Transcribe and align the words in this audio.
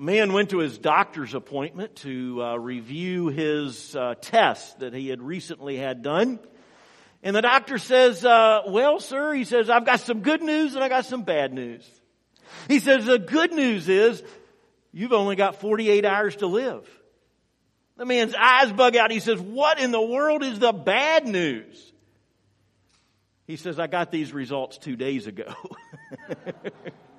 A 0.00 0.02
man 0.02 0.32
went 0.32 0.48
to 0.48 0.60
his 0.60 0.78
doctor's 0.78 1.34
appointment 1.34 1.96
to 1.96 2.42
uh, 2.42 2.56
review 2.56 3.28
his 3.28 3.94
uh, 3.94 4.14
test 4.18 4.78
that 4.78 4.94
he 4.94 5.08
had 5.08 5.20
recently 5.20 5.76
had 5.76 6.00
done. 6.00 6.38
And 7.22 7.36
the 7.36 7.42
doctor 7.42 7.76
says, 7.76 8.24
uh, 8.24 8.62
well, 8.66 8.98
sir, 8.98 9.34
he 9.34 9.44
says, 9.44 9.68
I've 9.68 9.84
got 9.84 10.00
some 10.00 10.22
good 10.22 10.40
news 10.42 10.74
and 10.74 10.82
I 10.82 10.88
got 10.88 11.04
some 11.04 11.24
bad 11.24 11.52
news. 11.52 11.86
He 12.66 12.78
says, 12.78 13.04
the 13.04 13.18
good 13.18 13.52
news 13.52 13.90
is 13.90 14.22
you've 14.90 15.12
only 15.12 15.36
got 15.36 15.60
48 15.60 16.06
hours 16.06 16.36
to 16.36 16.46
live. 16.46 16.88
The 17.98 18.06
man's 18.06 18.34
eyes 18.34 18.72
bug 18.72 18.96
out. 18.96 19.10
He 19.10 19.20
says, 19.20 19.38
what 19.38 19.78
in 19.78 19.90
the 19.90 20.00
world 20.00 20.42
is 20.42 20.58
the 20.58 20.72
bad 20.72 21.26
news? 21.26 21.92
He 23.46 23.56
says, 23.56 23.78
I 23.78 23.86
got 23.86 24.10
these 24.10 24.32
results 24.32 24.78
two 24.78 24.96
days 24.96 25.26
ago. 25.26 25.52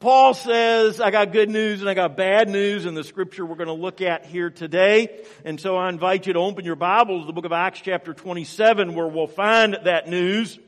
Paul 0.00 0.32
says, 0.32 0.98
I 0.98 1.10
got 1.10 1.30
good 1.30 1.50
news 1.50 1.82
and 1.82 1.90
I 1.90 1.92
got 1.92 2.16
bad 2.16 2.48
news 2.48 2.86
in 2.86 2.94
the 2.94 3.04
scripture 3.04 3.44
we're 3.44 3.56
going 3.56 3.66
to 3.66 3.74
look 3.74 4.00
at 4.00 4.24
here 4.24 4.48
today. 4.48 5.22
And 5.44 5.60
so 5.60 5.76
I 5.76 5.90
invite 5.90 6.26
you 6.26 6.32
to 6.32 6.38
open 6.38 6.64
your 6.64 6.74
Bibles, 6.74 7.26
the 7.26 7.34
book 7.34 7.44
of 7.44 7.52
Acts 7.52 7.82
chapter 7.82 8.14
27, 8.14 8.94
where 8.94 9.06
we'll 9.06 9.26
find 9.26 9.76
that 9.84 10.08
news. 10.08 10.58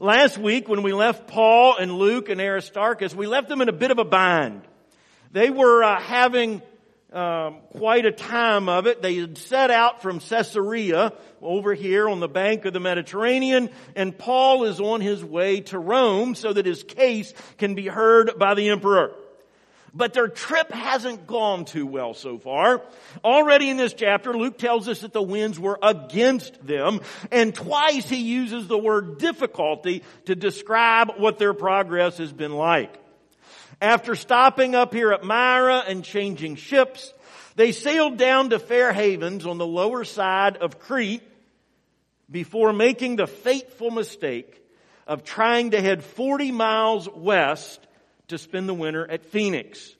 Last 0.00 0.38
week 0.38 0.66
when 0.66 0.82
we 0.82 0.94
left 0.94 1.26
Paul 1.26 1.76
and 1.76 1.92
Luke 1.92 2.30
and 2.30 2.40
Aristarchus, 2.40 3.14
we 3.14 3.26
left 3.26 3.50
them 3.50 3.60
in 3.60 3.68
a 3.68 3.72
bit 3.72 3.90
of 3.90 3.98
a 3.98 4.04
bind. 4.04 4.62
They 5.30 5.50
were 5.50 5.84
uh, 5.84 6.00
having 6.00 6.62
um, 7.14 7.58
quite 7.70 8.06
a 8.06 8.12
time 8.12 8.68
of 8.68 8.86
it. 8.86 9.00
They 9.00 9.14
had 9.16 9.38
set 9.38 9.70
out 9.70 10.02
from 10.02 10.18
Caesarea 10.18 11.12
over 11.40 11.72
here 11.72 12.08
on 12.08 12.20
the 12.20 12.28
bank 12.28 12.64
of 12.64 12.72
the 12.72 12.80
Mediterranean, 12.80 13.70
and 13.94 14.16
Paul 14.16 14.64
is 14.64 14.80
on 14.80 15.00
his 15.00 15.24
way 15.24 15.60
to 15.60 15.78
Rome 15.78 16.34
so 16.34 16.52
that 16.52 16.66
his 16.66 16.82
case 16.82 17.32
can 17.58 17.74
be 17.74 17.86
heard 17.86 18.32
by 18.38 18.54
the 18.54 18.70
emperor. 18.70 19.14
But 19.96 20.12
their 20.12 20.26
trip 20.26 20.72
hasn't 20.72 21.28
gone 21.28 21.66
too 21.66 21.86
well 21.86 22.14
so 22.14 22.36
far. 22.36 22.82
Already 23.24 23.70
in 23.70 23.76
this 23.76 23.94
chapter, 23.94 24.36
Luke 24.36 24.58
tells 24.58 24.88
us 24.88 25.02
that 25.02 25.12
the 25.12 25.22
winds 25.22 25.60
were 25.60 25.78
against 25.80 26.66
them, 26.66 27.00
and 27.30 27.54
twice 27.54 28.08
he 28.08 28.16
uses 28.16 28.66
the 28.66 28.76
word 28.76 29.18
difficulty 29.18 30.02
to 30.24 30.34
describe 30.34 31.12
what 31.18 31.38
their 31.38 31.54
progress 31.54 32.18
has 32.18 32.32
been 32.32 32.54
like. 32.54 33.03
After 33.80 34.14
stopping 34.14 34.74
up 34.74 34.92
here 34.92 35.12
at 35.12 35.24
Myra 35.24 35.84
and 35.86 36.04
changing 36.04 36.56
ships, 36.56 37.12
they 37.56 37.72
sailed 37.72 38.16
down 38.16 38.50
to 38.50 38.58
Fair 38.58 38.92
Havens 38.92 39.46
on 39.46 39.58
the 39.58 39.66
lower 39.66 40.04
side 40.04 40.56
of 40.56 40.78
Crete 40.78 41.22
before 42.30 42.72
making 42.72 43.16
the 43.16 43.26
fateful 43.26 43.90
mistake 43.90 44.62
of 45.06 45.24
trying 45.24 45.72
to 45.72 45.80
head 45.80 46.02
40 46.02 46.52
miles 46.52 47.08
west 47.08 47.80
to 48.28 48.38
spend 48.38 48.68
the 48.68 48.74
winter 48.74 49.08
at 49.08 49.26
Phoenix. 49.26 49.94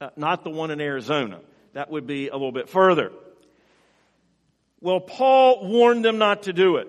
Uh, 0.00 0.10
not 0.16 0.44
the 0.44 0.50
one 0.50 0.70
in 0.70 0.80
Arizona. 0.80 1.40
That 1.72 1.90
would 1.90 2.06
be 2.06 2.28
a 2.28 2.32
little 2.32 2.52
bit 2.52 2.68
further. 2.68 3.10
Well, 4.80 5.00
Paul 5.00 5.66
warned 5.66 6.04
them 6.04 6.18
not 6.18 6.44
to 6.44 6.52
do 6.52 6.76
it. 6.76 6.88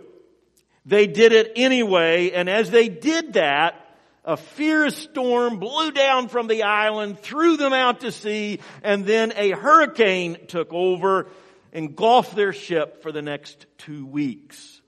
They 0.85 1.07
did 1.07 1.31
it 1.31 1.53
anyway, 1.55 2.31
and 2.31 2.47
as 2.47 2.69
they 2.69 2.89
did 2.89 3.33
that, 3.33 3.84
a 4.25 4.35
fierce 4.35 4.97
storm 4.97 5.59
blew 5.59 5.91
down 5.91 6.27
from 6.27 6.47
the 6.47 6.63
island, 6.63 7.19
threw 7.19 7.57
them 7.57 7.73
out 7.73 8.01
to 8.01 8.11
sea, 8.11 8.59
and 8.83 9.05
then 9.05 9.31
a 9.35 9.51
hurricane 9.51 10.37
took 10.47 10.73
over, 10.73 11.27
engulfed 11.71 12.35
their 12.35 12.51
ship 12.51 13.01
for 13.01 13.11
the 13.11 13.21
next 13.21 13.65
two 13.77 14.05
weeks. 14.05 14.81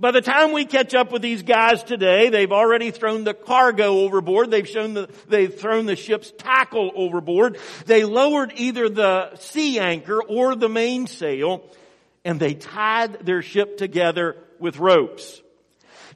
By 0.00 0.12
the 0.12 0.20
time 0.20 0.52
we 0.52 0.64
catch 0.64 0.94
up 0.94 1.10
with 1.10 1.22
these 1.22 1.42
guys 1.42 1.82
today, 1.82 2.30
they've 2.30 2.52
already 2.52 2.92
thrown 2.92 3.24
the 3.24 3.34
cargo 3.34 3.98
overboard. 3.98 4.48
They've 4.48 4.68
shown 4.68 4.94
the, 4.94 5.10
they've 5.26 5.52
thrown 5.52 5.86
the 5.86 5.96
ship's 5.96 6.32
tackle 6.38 6.92
overboard. 6.94 7.58
They 7.86 8.04
lowered 8.04 8.52
either 8.54 8.88
the 8.88 9.34
sea 9.36 9.80
anchor 9.80 10.22
or 10.22 10.54
the 10.54 10.68
mainsail 10.68 11.68
and 12.24 12.38
they 12.38 12.54
tied 12.54 13.26
their 13.26 13.42
ship 13.42 13.76
together 13.76 14.36
with 14.60 14.78
ropes. 14.78 15.42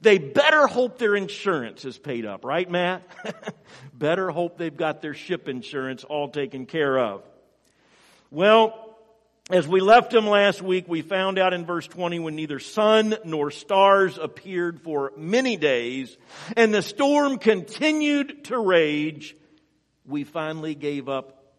They 0.02 0.18
better 0.18 0.66
hope 0.66 0.98
their 0.98 1.14
insurance 1.14 1.84
is 1.84 1.96
paid 1.96 2.26
up, 2.26 2.44
right, 2.44 2.68
Matt? 2.68 3.04
better 3.94 4.30
hope 4.30 4.58
they've 4.58 4.76
got 4.76 5.00
their 5.00 5.14
ship 5.14 5.48
insurance 5.48 6.02
all 6.02 6.28
taken 6.28 6.66
care 6.66 6.98
of. 6.98 7.22
Well, 8.28 8.96
as 9.48 9.68
we 9.68 9.80
left 9.80 10.10
them 10.10 10.26
last 10.26 10.60
week, 10.60 10.86
we 10.88 11.02
found 11.02 11.38
out 11.38 11.52
in 11.52 11.66
verse 11.66 11.86
20 11.86 12.18
when 12.18 12.34
neither 12.34 12.58
sun 12.58 13.14
nor 13.24 13.52
stars 13.52 14.18
appeared 14.18 14.80
for 14.80 15.12
many 15.16 15.56
days 15.56 16.16
and 16.56 16.74
the 16.74 16.82
storm 16.82 17.38
continued 17.38 18.44
to 18.46 18.58
rage, 18.58 19.36
we 20.04 20.24
finally 20.24 20.74
gave 20.74 21.08
up 21.08 21.54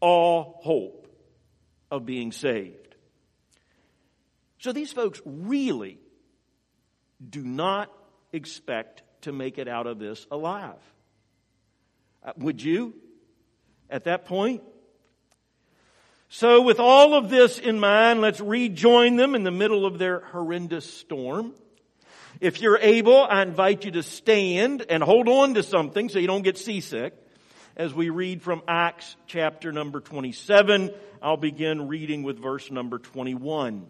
all 0.00 0.60
hope 0.62 1.08
of 1.90 2.06
being 2.06 2.32
saved. 2.32 2.94
So 4.60 4.72
these 4.72 4.92
folks 4.92 5.20
really 5.26 5.98
do 7.30 7.42
not 7.42 7.92
expect 8.32 9.02
to 9.22 9.32
make 9.32 9.58
it 9.58 9.68
out 9.68 9.86
of 9.86 9.98
this 9.98 10.26
alive. 10.30 10.74
Uh, 12.24 12.32
would 12.38 12.62
you 12.62 12.94
at 13.90 14.04
that 14.04 14.24
point? 14.24 14.62
So 16.28 16.62
with 16.62 16.80
all 16.80 17.14
of 17.14 17.28
this 17.28 17.58
in 17.58 17.78
mind, 17.78 18.22
let's 18.22 18.40
rejoin 18.40 19.16
them 19.16 19.34
in 19.34 19.42
the 19.42 19.50
middle 19.50 19.84
of 19.84 19.98
their 19.98 20.20
horrendous 20.20 20.90
storm. 20.90 21.52
If 22.40 22.60
you're 22.60 22.78
able, 22.78 23.22
I 23.22 23.42
invite 23.42 23.84
you 23.84 23.90
to 23.92 24.02
stand 24.02 24.86
and 24.88 25.02
hold 25.02 25.28
on 25.28 25.54
to 25.54 25.62
something 25.62 26.08
so 26.08 26.18
you 26.18 26.26
don't 26.26 26.42
get 26.42 26.56
seasick 26.56 27.14
as 27.76 27.92
we 27.92 28.08
read 28.10 28.42
from 28.42 28.62
Acts 28.66 29.14
chapter 29.26 29.72
number 29.72 30.00
27. 30.00 30.90
I'll 31.20 31.36
begin 31.36 31.88
reading 31.88 32.22
with 32.22 32.38
verse 32.38 32.70
number 32.70 32.98
21. 32.98 33.86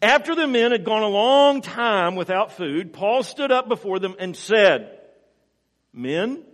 After 0.00 0.34
the 0.34 0.46
men 0.46 0.72
had 0.72 0.84
gone 0.84 1.02
a 1.02 1.08
long 1.08 1.62
time 1.62 2.14
without 2.14 2.52
food, 2.52 2.92
Paul 2.92 3.22
stood 3.22 3.50
up 3.50 3.68
before 3.68 3.98
them 3.98 4.14
and 4.18 4.36
said, 4.36 4.98
Men, 5.92 6.44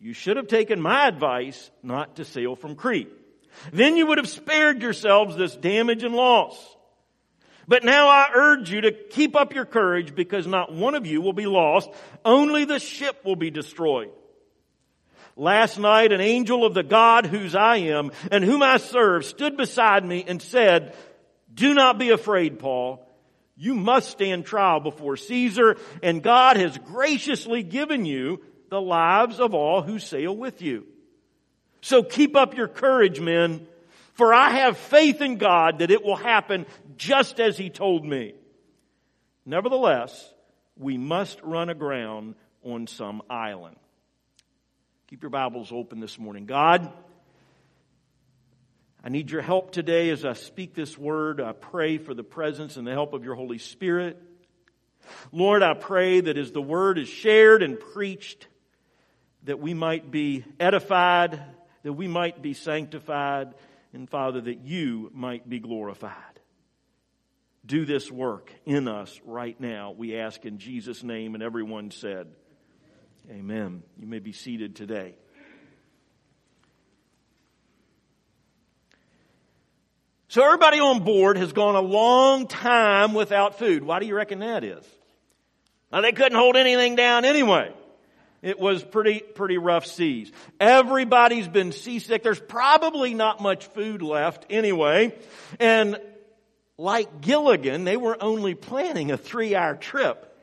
you 0.00 0.14
should 0.14 0.36
have 0.36 0.48
taken 0.48 0.80
my 0.80 1.06
advice 1.06 1.70
not 1.82 2.16
to 2.16 2.24
sail 2.24 2.56
from 2.56 2.74
Crete. 2.74 3.12
Then 3.72 3.96
you 3.96 4.06
would 4.06 4.18
have 4.18 4.28
spared 4.28 4.82
yourselves 4.82 5.36
this 5.36 5.54
damage 5.54 6.02
and 6.02 6.14
loss. 6.14 6.76
But 7.68 7.84
now 7.84 8.08
I 8.08 8.30
urge 8.34 8.70
you 8.70 8.80
to 8.82 8.92
keep 8.92 9.36
up 9.36 9.54
your 9.54 9.64
courage 9.64 10.14
because 10.14 10.46
not 10.46 10.72
one 10.72 10.94
of 10.94 11.06
you 11.06 11.20
will 11.20 11.32
be 11.32 11.46
lost, 11.46 11.90
only 12.24 12.64
the 12.64 12.80
ship 12.80 13.24
will 13.24 13.36
be 13.36 13.50
destroyed. 13.50 14.10
Last 15.36 15.78
night 15.78 16.12
an 16.12 16.20
angel 16.20 16.66
of 16.66 16.74
the 16.74 16.82
God 16.82 17.26
whose 17.26 17.54
I 17.54 17.76
am 17.76 18.10
and 18.30 18.44
whom 18.44 18.62
I 18.62 18.78
serve 18.78 19.24
stood 19.24 19.56
beside 19.56 20.04
me 20.04 20.24
and 20.26 20.42
said, 20.42 20.94
do 21.52 21.74
not 21.74 21.98
be 21.98 22.10
afraid, 22.10 22.58
Paul. 22.58 23.06
You 23.56 23.74
must 23.74 24.10
stand 24.10 24.44
trial 24.44 24.80
before 24.80 25.16
Caesar, 25.16 25.76
and 26.02 26.22
God 26.22 26.56
has 26.56 26.76
graciously 26.78 27.62
given 27.62 28.04
you 28.04 28.42
the 28.70 28.80
lives 28.80 29.38
of 29.38 29.54
all 29.54 29.82
who 29.82 29.98
sail 29.98 30.34
with 30.34 30.62
you. 30.62 30.86
So 31.82 32.02
keep 32.02 32.36
up 32.36 32.56
your 32.56 32.68
courage, 32.68 33.20
men, 33.20 33.66
for 34.14 34.32
I 34.32 34.50
have 34.50 34.78
faith 34.78 35.20
in 35.20 35.36
God 35.36 35.80
that 35.80 35.90
it 35.90 36.02
will 36.02 36.16
happen 36.16 36.66
just 36.96 37.40
as 37.40 37.58
He 37.58 37.70
told 37.70 38.04
me. 38.04 38.34
Nevertheless, 39.44 40.32
we 40.76 40.96
must 40.96 41.40
run 41.42 41.68
aground 41.68 42.34
on 42.64 42.86
some 42.86 43.22
island. 43.28 43.76
Keep 45.08 45.22
your 45.22 45.30
Bibles 45.30 45.72
open 45.72 46.00
this 46.00 46.18
morning. 46.18 46.46
God, 46.46 46.90
I 49.04 49.08
need 49.08 49.30
your 49.30 49.42
help 49.42 49.72
today 49.72 50.10
as 50.10 50.24
I 50.24 50.34
speak 50.34 50.74
this 50.74 50.96
word. 50.96 51.40
I 51.40 51.52
pray 51.52 51.98
for 51.98 52.14
the 52.14 52.22
presence 52.22 52.76
and 52.76 52.86
the 52.86 52.92
help 52.92 53.14
of 53.14 53.24
your 53.24 53.34
Holy 53.34 53.58
Spirit. 53.58 54.20
Lord, 55.32 55.64
I 55.64 55.74
pray 55.74 56.20
that 56.20 56.38
as 56.38 56.52
the 56.52 56.62
word 56.62 56.98
is 56.98 57.08
shared 57.08 57.64
and 57.64 57.80
preached, 57.80 58.46
that 59.42 59.58
we 59.58 59.74
might 59.74 60.12
be 60.12 60.44
edified, 60.60 61.42
that 61.82 61.92
we 61.92 62.06
might 62.06 62.42
be 62.42 62.54
sanctified, 62.54 63.54
and 63.92 64.08
Father, 64.08 64.40
that 64.40 64.60
you 64.60 65.10
might 65.12 65.48
be 65.48 65.58
glorified. 65.58 66.14
Do 67.66 67.84
this 67.84 68.10
work 68.10 68.52
in 68.64 68.86
us 68.86 69.20
right 69.24 69.58
now, 69.60 69.92
we 69.92 70.16
ask 70.16 70.44
in 70.44 70.58
Jesus' 70.58 71.02
name. 71.02 71.34
And 71.34 71.42
everyone 71.42 71.90
said, 71.90 72.28
Amen. 73.30 73.82
You 73.98 74.06
may 74.06 74.18
be 74.18 74.32
seated 74.32 74.74
today. 74.74 75.16
So 80.32 80.42
everybody 80.42 80.80
on 80.80 81.04
board 81.04 81.36
has 81.36 81.52
gone 81.52 81.74
a 81.74 81.82
long 81.82 82.46
time 82.46 83.12
without 83.12 83.58
food. 83.58 83.84
Why 83.84 84.00
do 84.00 84.06
you 84.06 84.14
reckon 84.14 84.38
that 84.38 84.64
is? 84.64 84.82
Now 85.92 86.00
they 86.00 86.12
couldn't 86.12 86.38
hold 86.38 86.56
anything 86.56 86.96
down 86.96 87.26
anyway. 87.26 87.70
It 88.40 88.58
was 88.58 88.82
pretty, 88.82 89.20
pretty 89.20 89.58
rough 89.58 89.84
seas. 89.84 90.32
Everybody's 90.58 91.48
been 91.48 91.70
seasick. 91.70 92.22
There's 92.22 92.40
probably 92.40 93.12
not 93.12 93.42
much 93.42 93.66
food 93.66 94.00
left 94.00 94.46
anyway. 94.48 95.14
And 95.60 95.98
like 96.78 97.20
Gilligan, 97.20 97.84
they 97.84 97.98
were 97.98 98.16
only 98.18 98.54
planning 98.54 99.10
a 99.10 99.18
three 99.18 99.54
hour 99.54 99.74
trip 99.74 100.34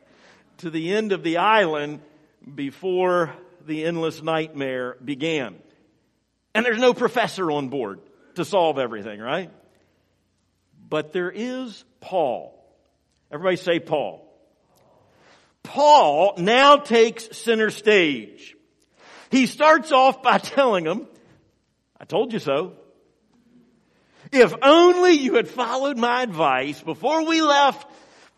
to 0.58 0.70
the 0.70 0.92
end 0.92 1.10
of 1.10 1.24
the 1.24 1.38
island 1.38 1.98
before 2.54 3.34
the 3.66 3.84
endless 3.84 4.22
nightmare 4.22 4.96
began. 5.04 5.56
And 6.54 6.64
there's 6.64 6.78
no 6.78 6.94
professor 6.94 7.50
on 7.50 7.70
board 7.70 7.98
to 8.36 8.44
solve 8.44 8.78
everything, 8.78 9.18
right? 9.18 9.50
But 10.90 11.12
there 11.12 11.30
is 11.30 11.84
Paul. 12.00 12.56
Everybody 13.32 13.56
say 13.56 13.78
Paul. 13.78 14.26
Paul 15.62 16.34
now 16.36 16.76
takes 16.76 17.36
center 17.38 17.70
stage. 17.70 18.56
He 19.30 19.46
starts 19.46 19.92
off 19.92 20.22
by 20.22 20.38
telling 20.38 20.84
them, 20.84 21.06
I 21.98 22.04
told 22.04 22.32
you 22.32 22.40
so. 22.40 22.74
If 24.32 24.52
only 24.62 25.12
you 25.12 25.34
had 25.34 25.48
followed 25.48 25.96
my 25.96 26.22
advice 26.22 26.80
before 26.82 27.24
we 27.24 27.40
left, 27.40 27.88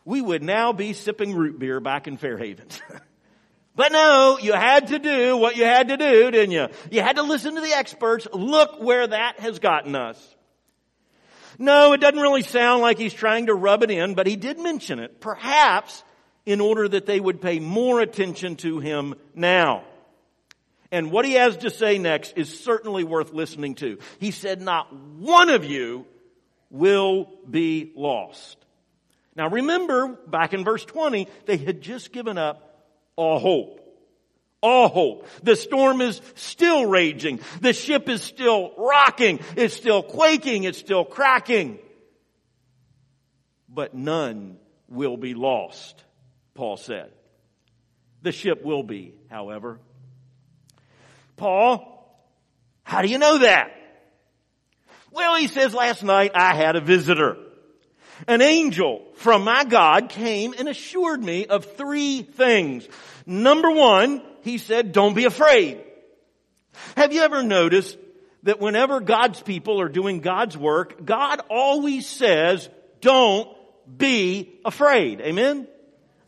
we 0.05 0.21
would 0.21 0.43
now 0.43 0.73
be 0.73 0.93
sipping 0.93 1.35
root 1.35 1.59
beer 1.59 1.81
back 1.81 2.07
in 2.07 2.17
Fairhaven. 2.19 2.67
but 3.77 3.93
no, 3.93 4.39
you 4.41 4.53
had 4.53 4.89
to 4.89 4.99
do 4.99 5.37
what 5.37 5.57
you 5.57 5.65
had 5.65 5.89
to 5.89 5.97
do, 5.97 6.31
didn't 6.31 6.51
you? 6.51 6.69
You 6.91 7.01
had 7.01 7.17
to 7.17 7.23
listen 7.23 7.55
to 7.55 7.61
the 7.61 7.73
experts. 7.73 8.27
Look 8.33 8.83
where 8.83 9.07
that 9.07 9.41
has 9.41 9.59
gotten 9.59 9.95
us. 9.95 10.37
No, 11.59 11.93
it 11.93 12.01
doesn't 12.01 12.21
really 12.21 12.43
sound 12.43 12.83
like 12.83 12.99
he's 12.99 13.15
trying 13.15 13.47
to 13.47 13.55
rub 13.55 13.83
it 13.83 13.91
in, 13.91 14.15
but 14.15 14.27
he 14.27 14.37
did 14.37 14.59
mention 14.59 14.99
it. 14.99 15.21
Perhaps 15.21 16.03
in 16.45 16.61
order 16.61 16.89
that 16.89 17.07
they 17.07 17.21
would 17.21 17.41
pay 17.41 17.59
more 17.59 18.01
attention 18.01 18.57
to 18.57 18.81
him 18.81 19.15
now. 19.35 19.85
And 20.91 21.11
what 21.11 21.25
he 21.25 21.35
has 21.35 21.57
to 21.59 21.71
say 21.71 21.99
next 21.99 22.35
is 22.37 22.61
certainly 22.61 23.05
worth 23.05 23.33
listening 23.33 23.77
to. 23.77 23.99
He 24.19 24.31
said, 24.31 24.61
not 24.61 24.93
one 24.93 25.49
of 25.49 25.65
you 25.65 26.07
will 26.71 27.29
be 27.49 27.93
lost. 27.97 28.57
Now 29.35 29.49
remember, 29.49 30.09
back 30.27 30.53
in 30.53 30.65
verse 30.65 30.85
20, 30.85 31.29
they 31.47 31.57
had 31.57 31.81
just 31.81 32.13
given 32.13 32.37
up 32.37 32.87
all 33.17 33.39
hope. 33.39 33.82
All 34.63 34.89
hope. 34.89 35.27
The 35.43 35.57
storm 35.57 36.01
is 36.01 36.21
still 36.37 36.87
raging. 36.87 37.41
The 37.61 37.73
ship 37.73 38.09
is 38.09 38.23
still 38.23 38.73
rocking. 38.79 39.41
It's 39.57 39.75
still 39.75 40.03
quaking. 40.03 40.65
It's 40.65 40.79
still 40.79 41.05
cracking. 41.05 41.79
But 43.69 43.95
none 43.95 44.59
will 44.89 45.17
be 45.17 45.35
lost, 45.35 46.05
Paul 46.55 46.77
said. 46.77 47.11
The 48.23 48.31
ship 48.31 48.65
will 48.65 48.85
be, 48.85 49.15
however. 49.29 49.81
Paul, 51.37 51.89
how 52.85 53.03
do 53.03 53.09
you 53.09 53.19
know 53.19 53.39
that? 53.39 53.73
Well, 55.11 55.37
he 55.37 55.49
says, 55.49 55.75
last 55.75 56.05
night 56.05 56.33
I 56.35 56.55
had 56.55 56.77
a 56.77 56.81
visitor. 56.81 57.37
An 58.29 58.41
angel 58.41 59.03
from 59.17 59.43
my 59.43 59.65
God 59.65 60.09
came 60.09 60.55
and 60.57 60.69
assured 60.69 61.23
me 61.23 61.47
of 61.47 61.77
three 61.77 62.23
things. 62.23 62.87
Number 63.27 63.71
one, 63.71 64.23
he 64.43 64.59
said, 64.59 64.93
don't 64.93 65.15
be 65.15 65.25
afraid. 65.25 65.81
Have 66.97 67.13
you 67.13 67.23
ever 67.23 67.43
noticed 67.43 67.99
that 68.45 68.61
whenever 68.61 69.01
God's 69.01 69.41
people 69.41 69.81
are 69.81 69.89
doing 69.89 70.21
God's 70.21 70.57
work, 70.57 71.05
God 71.05 71.41
always 71.49 72.07
says, 72.07 72.69
don't 73.01 73.49
be 73.97 74.61
afraid. 74.65 75.21
Amen? 75.21 75.69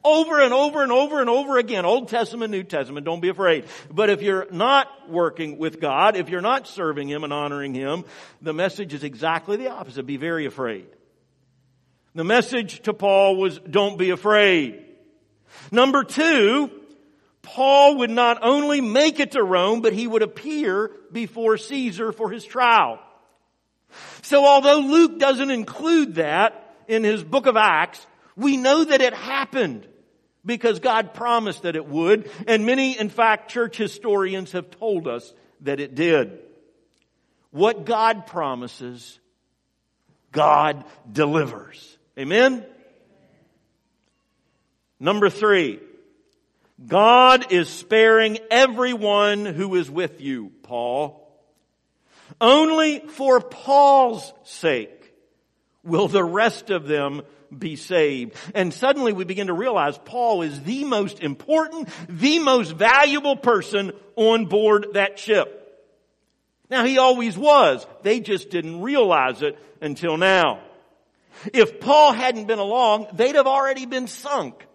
Over 0.03 0.41
and 0.41 0.53
over 0.53 0.83
and 0.83 0.93
over 0.93 1.21
and 1.21 1.31
over 1.31 1.57
again. 1.57 1.87
Old 1.87 2.09
Testament, 2.09 2.51
New 2.51 2.63
Testament, 2.63 3.07
don't 3.07 3.21
be 3.21 3.31
afraid. 3.31 3.65
But 3.91 4.11
if 4.11 4.21
you're 4.21 4.47
not 4.51 4.89
working 5.09 5.57
with 5.57 5.81
God, 5.81 6.17
if 6.17 6.29
you're 6.29 6.43
not 6.43 6.69
serving 6.69 7.09
Him 7.09 7.25
and 7.25 7.33
honoring 7.33 7.75
Him, 7.75 8.05
the 8.43 8.53
message 8.53 8.93
is 8.93 9.03
exactly 9.03 9.57
the 9.57 9.71
opposite. 9.71 10.05
Be 10.05 10.19
very 10.19 10.45
afraid. 10.45 10.87
The 12.15 12.25
message 12.25 12.83
to 12.83 12.93
Paul 12.93 13.37
was 13.37 13.59
don't 13.59 13.99
be 13.99 14.11
afraid. 14.11 14.85
Number 15.73 16.05
two, 16.05 16.71
Paul 17.45 17.99
would 17.99 18.11
not 18.11 18.39
only 18.43 18.81
make 18.81 19.21
it 19.21 19.33
to 19.33 19.43
Rome, 19.43 19.81
but 19.81 19.93
he 19.93 20.07
would 20.07 20.23
appear 20.23 20.91
before 21.13 21.57
Caesar 21.57 22.11
for 22.11 22.31
his 22.31 22.45
trial. 22.45 22.99
So 24.23 24.45
although 24.45 24.79
Luke 24.79 25.19
doesn't 25.19 25.51
include 25.51 26.17
that 26.17 26.75
in 26.89 27.05
his 27.05 27.23
book 27.23 27.47
of 27.47 27.57
Acts, 27.57 28.05
we 28.37 28.57
know 28.57 28.85
that 28.85 29.01
it 29.01 29.15
happened 29.15 29.87
because 30.45 30.81
God 30.81 31.15
promised 31.15 31.63
that 31.63 31.77
it 31.77 31.87
would, 31.87 32.31
and 32.47 32.67
many, 32.67 32.99
in 32.99 33.09
fact, 33.09 33.51
church 33.51 33.77
historians 33.77 34.53
have 34.53 34.71
told 34.71 35.07
us 35.07 35.33
that 35.61 35.81
it 35.81 35.95
did. 35.95 36.39
What 37.51 37.85
God 37.85 38.27
promises, 38.27 39.19
God 40.33 40.85
delivers. 41.11 41.97
Amen? 42.19 42.65
Number 44.99 45.31
three, 45.31 45.81
God 46.85 47.53
is 47.53 47.69
sparing 47.69 48.39
everyone 48.51 49.47
who 49.47 49.75
is 49.77 49.91
with 49.91 50.21
you, 50.21 50.51
Paul. 50.63 51.21
Only 52.41 53.01
for 53.01 53.41
Paul's 53.41 54.33
sake 54.43 55.13
will 55.85 56.09
the 56.09 56.25
rest 56.25 56.71
of 56.71 56.87
them 56.87 57.23
be 57.57 57.77
saved. 57.77 58.37
And 58.55 58.75
suddenly 58.75 59.13
we 59.13 59.25
begin 59.25 59.47
to 59.47 59.53
realize 59.53 59.97
Paul 59.99 60.43
is 60.43 60.61
the 60.63 60.85
most 60.85 61.21
important, 61.21 61.89
the 62.09 62.41
most 62.41 62.73
valuable 62.73 63.37
person 63.37 63.93
on 64.17 64.47
board 64.47 64.89
that 64.95 65.19
ship. 65.19 65.61
Now 66.71 66.85
he 66.85 66.99
always 66.99 67.39
was. 67.39 67.87
They 68.03 68.21
just 68.21 68.51
didn't 68.51 68.83
realize 68.83 69.43
it 69.43 69.59
until 69.81 70.17
now. 70.17 70.61
If 71.53 71.79
Paul 71.81 72.13
hadn't 72.13 72.47
been 72.47 72.59
along, 72.59 73.09
they'd 73.13 73.35
have 73.35 73.47
already 73.47 73.87
been 73.87 74.09
sunk 74.09 74.67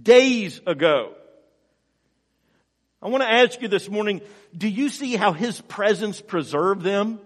days 0.00 0.60
ago. 0.66 1.14
I 3.02 3.08
want 3.08 3.22
to 3.22 3.30
ask 3.30 3.60
you 3.62 3.68
this 3.68 3.88
morning, 3.88 4.20
do 4.56 4.68
you 4.68 4.88
see 4.88 5.16
how 5.16 5.32
his 5.32 5.60
presence 5.60 6.20
preserved 6.20 6.82
them? 6.82 7.20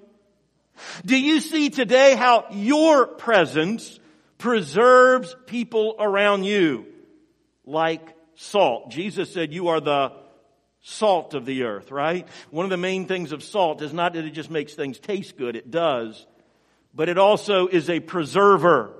Do 1.04 1.16
you 1.18 1.40
see 1.40 1.70
today 1.70 2.14
how 2.14 2.46
your 2.50 3.06
presence 3.06 3.98
preserves 4.38 5.34
people 5.46 5.96
around 5.98 6.44
you 6.44 6.86
like 7.64 8.14
salt. 8.34 8.90
Jesus 8.90 9.32
said 9.32 9.52
you 9.52 9.68
are 9.68 9.80
the 9.80 10.12
salt 10.82 11.34
of 11.34 11.46
the 11.46 11.62
earth, 11.62 11.90
right? 11.90 12.28
One 12.50 12.64
of 12.64 12.70
the 12.70 12.76
main 12.76 13.06
things 13.06 13.32
of 13.32 13.42
salt 13.42 13.80
is 13.82 13.92
not 13.92 14.12
that 14.12 14.24
it 14.24 14.30
just 14.30 14.50
makes 14.50 14.74
things 14.74 14.98
taste 14.98 15.36
good. 15.36 15.56
It 15.56 15.70
does. 15.70 16.26
But 16.94 17.08
it 17.08 17.18
also 17.18 17.66
is 17.66 17.88
a 17.90 18.00
preserver. 18.00 18.92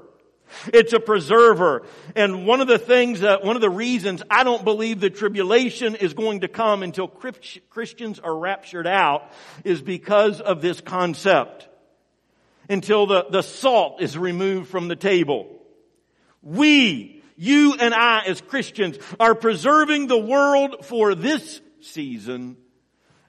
It's 0.73 0.93
a 0.93 1.01
preserver. 1.01 1.85
And 2.15 2.47
one 2.47 2.61
of 2.61 2.69
the 2.69 2.79
things 2.79 3.21
that, 3.21 3.45
one 3.45 3.57
of 3.57 3.63
the 3.63 3.71
reasons 3.71 4.23
I 4.31 4.45
don't 4.45 4.65
believe 4.65 5.01
the 5.01 5.11
tribulation 5.11 5.95
is 5.95 6.15
going 6.15 6.41
to 6.41 6.49
come 6.49 6.83
until 6.83 7.09
Christians 7.09 8.19
are 8.19 8.37
raptured 8.37 8.87
out 8.87 9.31
is 9.65 9.83
because 9.83 10.41
of 10.41 10.61
this 10.61 10.81
concept 10.81 11.69
until 12.69 13.07
the, 13.07 13.27
the 13.31 13.43
salt 13.43 14.01
is 14.01 14.17
removed 14.17 14.69
from 14.69 14.89
the 14.89 14.97
table. 14.97 15.47
We, 16.43 17.23
you 17.37 17.75
and 17.75 17.95
I 17.95 18.25
as 18.27 18.41
Christians 18.41 18.99
are 19.19 19.35
preserving 19.35 20.07
the 20.07 20.19
world 20.19 20.85
for 20.85 21.15
this 21.15 21.61
season 21.81 22.57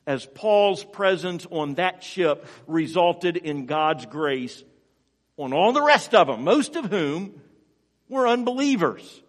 as 0.08 0.26
Paul's 0.26 0.84
presence 0.84 1.48
on 1.50 1.76
that 1.76 2.04
ship 2.04 2.46
resulted 2.68 3.38
in 3.38 3.66
God's 3.66 4.06
grace 4.06 4.64
on 5.38 5.54
all 5.54 5.74
the 5.74 5.82
rest 5.82 6.14
of 6.14 6.28
them, 6.28 6.44
most 6.44 6.76
of 6.76 6.86
whom 6.86 7.42
were 8.10 8.28
unbelievers. 8.28 9.22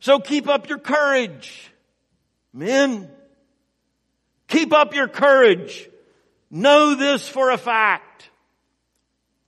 So 0.00 0.18
keep 0.18 0.48
up 0.48 0.68
your 0.68 0.78
courage. 0.78 1.72
Men, 2.52 3.10
keep 4.48 4.72
up 4.72 4.94
your 4.94 5.08
courage. 5.08 5.88
Know 6.50 6.94
this 6.94 7.26
for 7.28 7.50
a 7.50 7.56
fact. 7.56 8.30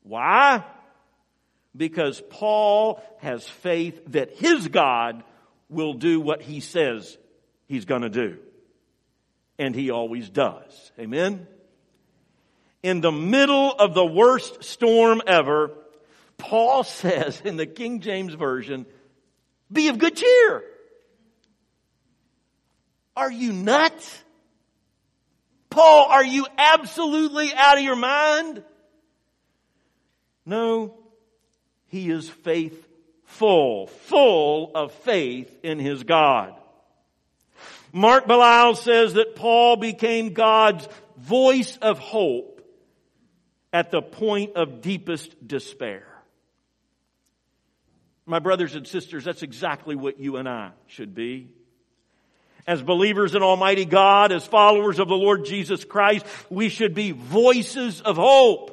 Why? 0.04 0.64
Because 1.76 2.22
Paul 2.30 3.02
has 3.18 3.48
faith 3.48 4.00
that 4.12 4.36
his 4.36 4.68
God 4.68 5.24
will 5.68 5.94
do 5.94 6.20
what 6.20 6.40
he 6.40 6.60
says 6.60 7.18
he's 7.66 7.84
gonna 7.84 8.08
do. 8.08 8.38
And 9.58 9.74
he 9.74 9.90
always 9.90 10.30
does. 10.30 10.92
Amen? 10.98 11.46
In 12.84 13.00
the 13.00 13.10
middle 13.10 13.72
of 13.72 13.94
the 13.94 14.04
worst 14.04 14.62
storm 14.62 15.22
ever, 15.26 15.70
Paul 16.36 16.84
says 16.84 17.40
in 17.42 17.56
the 17.56 17.64
King 17.64 18.00
James 18.00 18.34
Version, 18.34 18.84
be 19.72 19.88
of 19.88 19.96
good 19.96 20.14
cheer. 20.14 20.62
Are 23.16 23.32
you 23.32 23.54
nuts? 23.54 24.22
Paul, 25.70 26.08
are 26.10 26.24
you 26.24 26.46
absolutely 26.58 27.54
out 27.54 27.78
of 27.78 27.84
your 27.84 27.96
mind? 27.96 28.62
No, 30.44 30.94
he 31.86 32.10
is 32.10 32.28
faithful, 32.28 33.86
full 33.86 34.72
of 34.74 34.92
faith 34.92 35.58
in 35.62 35.78
his 35.78 36.02
God. 36.02 36.54
Mark 37.94 38.26
Belial 38.26 38.74
says 38.74 39.14
that 39.14 39.36
Paul 39.36 39.76
became 39.76 40.34
God's 40.34 40.86
voice 41.16 41.78
of 41.80 41.98
hope 41.98 42.53
at 43.74 43.90
the 43.90 44.00
point 44.00 44.54
of 44.54 44.80
deepest 44.80 45.46
despair. 45.46 46.06
My 48.24 48.38
brothers 48.38 48.76
and 48.76 48.86
sisters, 48.86 49.24
that's 49.24 49.42
exactly 49.42 49.96
what 49.96 50.20
you 50.20 50.36
and 50.36 50.48
I 50.48 50.70
should 50.86 51.12
be. 51.12 51.48
As 52.68 52.80
believers 52.80 53.34
in 53.34 53.42
Almighty 53.42 53.84
God, 53.84 54.30
as 54.30 54.46
followers 54.46 55.00
of 55.00 55.08
the 55.08 55.16
Lord 55.16 55.44
Jesus 55.44 55.84
Christ, 55.84 56.24
we 56.48 56.68
should 56.68 56.94
be 56.94 57.10
voices 57.10 58.00
of 58.00 58.16
hope 58.16 58.70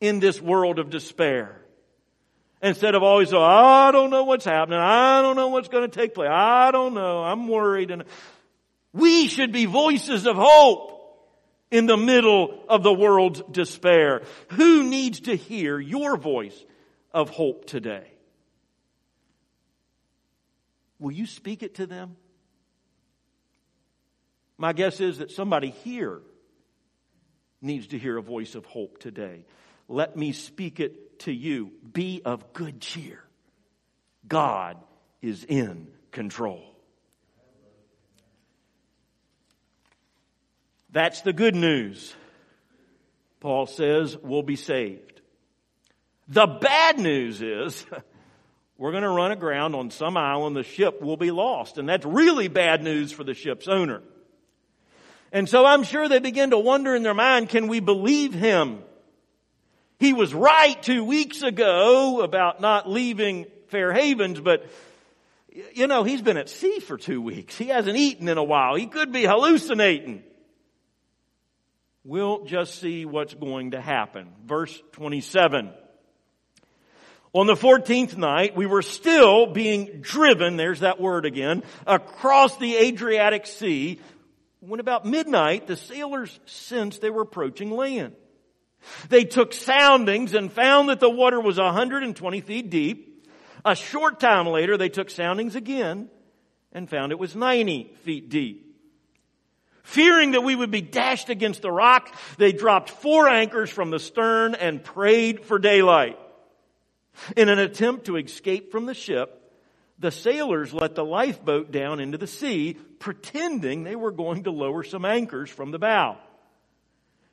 in 0.00 0.18
this 0.18 0.40
world 0.40 0.78
of 0.78 0.88
despair. 0.88 1.60
Instead 2.62 2.94
of 2.94 3.02
always, 3.02 3.34
oh, 3.34 3.42
I 3.42 3.92
don't 3.92 4.08
know 4.08 4.24
what's 4.24 4.46
happening. 4.46 4.78
I 4.78 5.20
don't 5.20 5.36
know 5.36 5.48
what's 5.48 5.68
going 5.68 5.88
to 5.88 5.94
take 5.94 6.14
place. 6.14 6.30
I 6.32 6.70
don't 6.70 6.94
know. 6.94 7.22
I'm 7.22 7.48
worried. 7.48 7.90
And 7.90 8.04
we 8.94 9.28
should 9.28 9.52
be 9.52 9.66
voices 9.66 10.26
of 10.26 10.36
hope 10.36 10.93
in 11.74 11.86
the 11.86 11.96
middle 11.96 12.62
of 12.68 12.84
the 12.84 12.92
world's 12.92 13.42
despair. 13.50 14.22
Who 14.50 14.84
needs 14.84 15.22
to 15.22 15.34
hear 15.34 15.80
your 15.80 16.16
voice 16.16 16.54
of 17.12 17.30
hope 17.30 17.64
today? 17.64 18.06
Will 21.00 21.10
you 21.10 21.26
speak 21.26 21.64
it 21.64 21.74
to 21.74 21.86
them? 21.86 22.16
My 24.56 24.72
guess 24.72 25.00
is 25.00 25.18
that 25.18 25.32
somebody 25.32 25.70
here 25.70 26.20
needs 27.60 27.88
to 27.88 27.98
hear 27.98 28.18
a 28.18 28.22
voice 28.22 28.54
of 28.54 28.64
hope 28.66 28.98
today. 28.98 29.44
Let 29.88 30.16
me 30.16 30.30
speak 30.30 30.78
it 30.78 31.18
to 31.20 31.32
you. 31.32 31.72
Be 31.92 32.22
of 32.24 32.52
good 32.52 32.80
cheer. 32.80 33.24
God 34.28 34.76
is 35.20 35.42
in 35.42 35.88
control. 36.12 36.73
That's 40.94 41.22
the 41.22 41.32
good 41.32 41.56
news. 41.56 42.14
Paul 43.40 43.66
says 43.66 44.16
we'll 44.16 44.44
be 44.44 44.54
saved. 44.54 45.20
The 46.28 46.46
bad 46.46 47.00
news 47.00 47.42
is 47.42 47.84
we're 48.78 48.92
going 48.92 49.02
to 49.02 49.08
run 49.08 49.32
aground 49.32 49.74
on 49.74 49.90
some 49.90 50.16
island, 50.16 50.54
the 50.54 50.62
ship 50.62 51.02
will 51.02 51.16
be 51.16 51.32
lost. 51.32 51.78
And 51.78 51.88
that's 51.88 52.06
really 52.06 52.46
bad 52.46 52.84
news 52.84 53.10
for 53.10 53.24
the 53.24 53.34
ship's 53.34 53.66
owner. 53.66 54.02
And 55.32 55.48
so 55.48 55.66
I'm 55.66 55.82
sure 55.82 56.08
they 56.08 56.20
begin 56.20 56.50
to 56.50 56.58
wonder 56.58 56.94
in 56.94 57.02
their 57.02 57.12
mind, 57.12 57.48
can 57.48 57.66
we 57.66 57.80
believe 57.80 58.32
him? 58.32 58.78
He 59.98 60.12
was 60.12 60.32
right 60.32 60.80
two 60.80 61.02
weeks 61.02 61.42
ago 61.42 62.20
about 62.20 62.60
not 62.60 62.88
leaving 62.88 63.46
Fair 63.66 63.92
Havens, 63.92 64.38
but 64.38 64.64
you 65.72 65.88
know, 65.88 66.04
he's 66.04 66.22
been 66.22 66.36
at 66.36 66.48
sea 66.48 66.78
for 66.78 66.96
two 66.96 67.20
weeks. 67.20 67.58
He 67.58 67.66
hasn't 67.66 67.96
eaten 67.96 68.28
in 68.28 68.38
a 68.38 68.44
while. 68.44 68.76
He 68.76 68.86
could 68.86 69.10
be 69.10 69.24
hallucinating. 69.24 70.22
We'll 72.04 72.44
just 72.44 72.80
see 72.80 73.06
what's 73.06 73.34
going 73.34 73.72
to 73.72 73.80
happen. 73.80 74.28
Verse 74.44 74.80
27. 74.92 75.72
On 77.32 77.46
the 77.46 77.54
14th 77.54 78.16
night, 78.16 78.54
we 78.54 78.66
were 78.66 78.82
still 78.82 79.46
being 79.46 80.00
driven, 80.02 80.56
there's 80.56 80.80
that 80.80 81.00
word 81.00 81.24
again, 81.24 81.64
across 81.86 82.56
the 82.58 82.76
Adriatic 82.76 83.46
Sea 83.46 83.98
when 84.68 84.80
about 84.80 85.04
midnight, 85.04 85.66
the 85.66 85.76
sailors 85.76 86.38
sensed 86.46 87.00
they 87.00 87.10
were 87.10 87.22
approaching 87.22 87.70
land. 87.70 88.14
They 89.08 89.24
took 89.24 89.52
soundings 89.52 90.34
and 90.34 90.52
found 90.52 90.88
that 90.88 91.00
the 91.00 91.10
water 91.10 91.40
was 91.40 91.58
120 91.58 92.40
feet 92.40 92.70
deep. 92.70 93.28
A 93.64 93.74
short 93.74 94.20
time 94.20 94.46
later, 94.46 94.76
they 94.76 94.88
took 94.88 95.10
soundings 95.10 95.54
again 95.54 96.08
and 96.72 96.88
found 96.88 97.12
it 97.12 97.18
was 97.18 97.34
90 97.34 97.94
feet 98.02 98.28
deep. 98.28 98.63
Fearing 99.84 100.32
that 100.32 100.42
we 100.42 100.56
would 100.56 100.70
be 100.70 100.80
dashed 100.80 101.28
against 101.28 101.62
the 101.62 101.70
rock, 101.70 102.12
they 102.38 102.52
dropped 102.52 102.88
four 102.88 103.28
anchors 103.28 103.70
from 103.70 103.90
the 103.90 103.98
stern 103.98 104.54
and 104.54 104.82
prayed 104.82 105.44
for 105.44 105.58
daylight. 105.58 106.18
In 107.36 107.50
an 107.50 107.58
attempt 107.58 108.06
to 108.06 108.16
escape 108.16 108.72
from 108.72 108.86
the 108.86 108.94
ship, 108.94 109.40
the 109.98 110.10
sailors 110.10 110.72
let 110.72 110.94
the 110.94 111.04
lifeboat 111.04 111.70
down 111.70 112.00
into 112.00 112.16
the 112.16 112.26
sea, 112.26 112.78
pretending 112.98 113.84
they 113.84 113.94
were 113.94 114.10
going 114.10 114.44
to 114.44 114.50
lower 114.50 114.82
some 114.82 115.04
anchors 115.04 115.50
from 115.50 115.70
the 115.70 115.78
bow. 115.78 116.16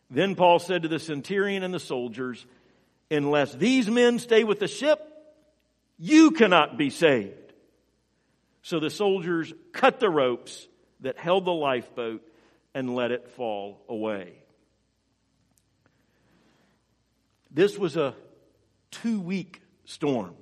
Then 0.10 0.36
Paul 0.36 0.60
said 0.60 0.84
to 0.84 0.90
the 0.90 1.00
centurion 1.00 1.64
and 1.64 1.74
the 1.74 1.80
soldiers, 1.80 2.46
Unless 3.10 3.54
these 3.54 3.90
men 3.90 4.20
stay 4.20 4.44
with 4.44 4.60
the 4.60 4.68
ship, 4.68 5.00
you 5.98 6.32
cannot 6.32 6.78
be 6.78 6.90
saved. 6.90 7.54
So 8.62 8.80
the 8.80 8.90
soldiers 8.90 9.54
cut 9.72 10.02
the 10.02 10.10
ropes 10.10 10.68
that 11.00 11.18
held 11.18 11.46
the 11.46 11.52
lifeboat 11.52 12.22
and 12.74 12.96
let 12.96 13.12
it 13.12 13.30
fall 13.30 13.84
away. 13.90 14.34
This 17.52 17.78
was 17.78 17.98
a 17.98 18.16
two 18.92 19.20
week 19.20 19.62
storm. 19.86 20.36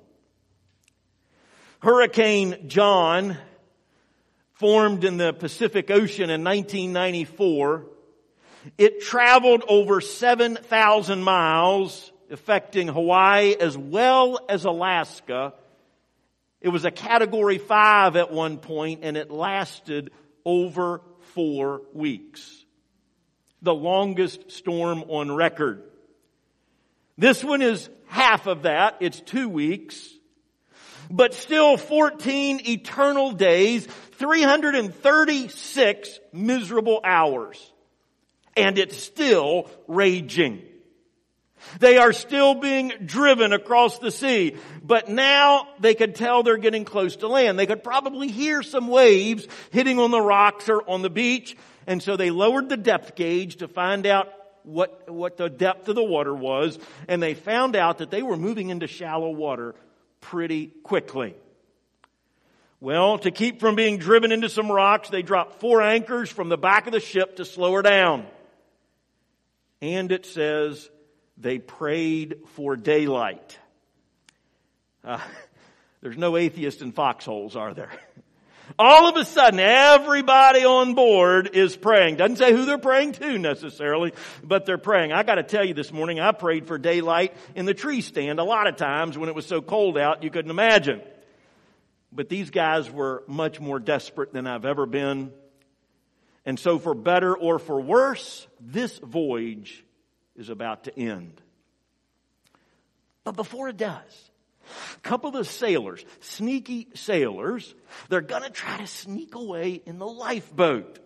Hurricane 1.79 2.67
John 2.67 3.37
formed 4.53 5.05
in 5.05 5.17
the 5.17 5.33
Pacific 5.33 5.89
Ocean 5.89 6.29
in 6.29 6.43
1994. 6.43 7.85
It 8.77 9.01
traveled 9.01 9.63
over 9.67 10.01
7,000 10.01 11.23
miles, 11.23 12.11
affecting 12.29 12.89
Hawaii 12.89 13.55
as 13.59 13.77
well 13.77 14.39
as 14.49 14.65
Alaska. 14.65 15.53
It 16.59 16.69
was 16.69 16.83
a 16.83 16.91
category 16.91 17.57
five 17.57 18.17
at 18.17 18.31
one 18.31 18.57
point 18.57 18.99
and 19.03 19.15
it 19.15 19.31
lasted 19.31 20.11
over 20.43 21.01
four 21.39 21.81
weeks. 21.93 22.65
The 23.61 23.73
longest 23.73 24.51
storm 24.51 25.05
on 25.07 25.31
record. 25.31 25.83
This 27.17 27.45
one 27.45 27.61
is 27.61 27.89
half 28.07 28.45
of 28.45 28.63
that. 28.63 28.97
It's 28.99 29.21
two 29.21 29.47
weeks 29.47 30.09
but 31.09 31.33
still 31.33 31.77
14 31.77 32.67
eternal 32.67 33.31
days, 33.31 33.87
336 33.87 36.19
miserable 36.31 37.01
hours. 37.03 37.73
And 38.55 38.77
it's 38.77 39.01
still 39.01 39.67
raging. 39.87 40.61
They 41.79 41.97
are 41.97 42.13
still 42.13 42.55
being 42.55 42.91
driven 43.05 43.53
across 43.53 43.99
the 43.99 44.11
sea, 44.11 44.55
but 44.83 45.09
now 45.09 45.67
they 45.79 45.93
could 45.95 46.15
tell 46.15 46.43
they're 46.43 46.57
getting 46.57 46.85
close 46.85 47.17
to 47.17 47.27
land. 47.27 47.59
They 47.59 47.67
could 47.67 47.83
probably 47.83 48.29
hear 48.29 48.63
some 48.63 48.87
waves 48.87 49.47
hitting 49.71 49.99
on 49.99 50.11
the 50.11 50.21
rocks 50.21 50.69
or 50.69 50.87
on 50.89 51.01
the 51.01 51.09
beach, 51.09 51.55
and 51.87 52.01
so 52.01 52.17
they 52.17 52.31
lowered 52.31 52.69
the 52.69 52.77
depth 52.77 53.15
gauge 53.15 53.57
to 53.57 53.67
find 53.67 54.05
out 54.05 54.27
what, 54.63 55.09
what 55.09 55.37
the 55.37 55.49
depth 55.49 55.87
of 55.87 55.95
the 55.95 56.03
water 56.03 56.33
was, 56.33 56.77
and 57.07 57.21
they 57.21 57.33
found 57.33 57.75
out 57.75 57.99
that 57.99 58.11
they 58.11 58.21
were 58.21 58.37
moving 58.37 58.69
into 58.69 58.87
shallow 58.87 59.31
water 59.31 59.75
pretty 60.21 60.67
quickly. 60.83 61.35
Well, 62.81 63.17
to 63.19 63.31
keep 63.31 63.59
from 63.59 63.75
being 63.75 63.97
driven 63.97 64.31
into 64.31 64.47
some 64.47 64.71
rocks, 64.71 65.09
they 65.09 65.21
dropped 65.21 65.59
four 65.59 65.81
anchors 65.81 66.29
from 66.29 66.47
the 66.47 66.57
back 66.57 66.87
of 66.87 66.93
the 66.93 67.01
ship 67.01 67.35
to 67.35 67.45
slow 67.45 67.73
her 67.73 67.81
down. 67.81 68.25
And 69.81 70.11
it 70.11 70.25
says 70.25 70.89
they 71.39 71.57
prayed 71.57 72.35
for 72.55 72.75
daylight. 72.75 73.57
Uh, 75.03 75.19
there's 76.01 76.17
no 76.17 76.37
atheist 76.37 76.81
in 76.81 76.91
foxholes, 76.91 77.55
are 77.55 77.73
there? 77.73 77.91
All 78.77 79.07
of 79.07 79.15
a 79.15 79.25
sudden, 79.25 79.59
everybody 79.59 80.63
on 80.63 80.93
board 80.93 81.49
is 81.53 81.75
praying. 81.75 82.17
Doesn't 82.17 82.35
say 82.35 82.51
who 82.51 82.65
they're 82.65 82.77
praying 82.77 83.13
to 83.13 83.39
necessarily, 83.39 84.13
but 84.43 84.67
they're 84.67 84.77
praying. 84.77 85.11
I 85.11 85.23
gotta 85.23 85.41
tell 85.41 85.65
you 85.65 85.73
this 85.73 85.91
morning, 85.91 86.19
I 86.19 86.33
prayed 86.33 86.67
for 86.67 86.77
daylight 86.77 87.35
in 87.55 87.65
the 87.65 87.73
tree 87.73 88.01
stand 88.01 88.39
a 88.39 88.43
lot 88.43 88.67
of 88.67 88.75
times 88.75 89.17
when 89.17 89.27
it 89.27 89.33
was 89.33 89.47
so 89.47 89.61
cold 89.61 89.97
out 89.97 90.23
you 90.23 90.29
couldn't 90.29 90.51
imagine. 90.51 91.01
But 92.11 92.29
these 92.29 92.51
guys 92.51 92.91
were 92.91 93.23
much 93.27 93.59
more 93.59 93.79
desperate 93.79 94.33
than 94.33 94.45
I've 94.45 94.65
ever 94.65 94.85
been. 94.85 95.31
And 96.45 96.59
so 96.59 96.77
for 96.77 96.93
better 96.93 97.35
or 97.35 97.57
for 97.57 97.81
worse, 97.81 98.47
this 98.59 98.99
voyage 98.99 99.83
is 100.39 100.49
about 100.49 100.85
to 100.85 100.97
end. 100.97 101.39
But 103.23 103.35
before 103.35 103.69
it 103.69 103.77
does, 103.77 104.31
a 104.95 104.99
couple 105.01 105.35
of 105.35 105.47
sailors, 105.47 106.03
sneaky 106.21 106.87
sailors, 106.95 107.75
they're 108.07 108.21
gonna 108.21 108.49
try 108.49 108.77
to 108.77 108.87
sneak 108.87 109.35
away 109.35 109.81
in 109.85 109.99
the 109.99 110.07
lifeboat. 110.07 110.99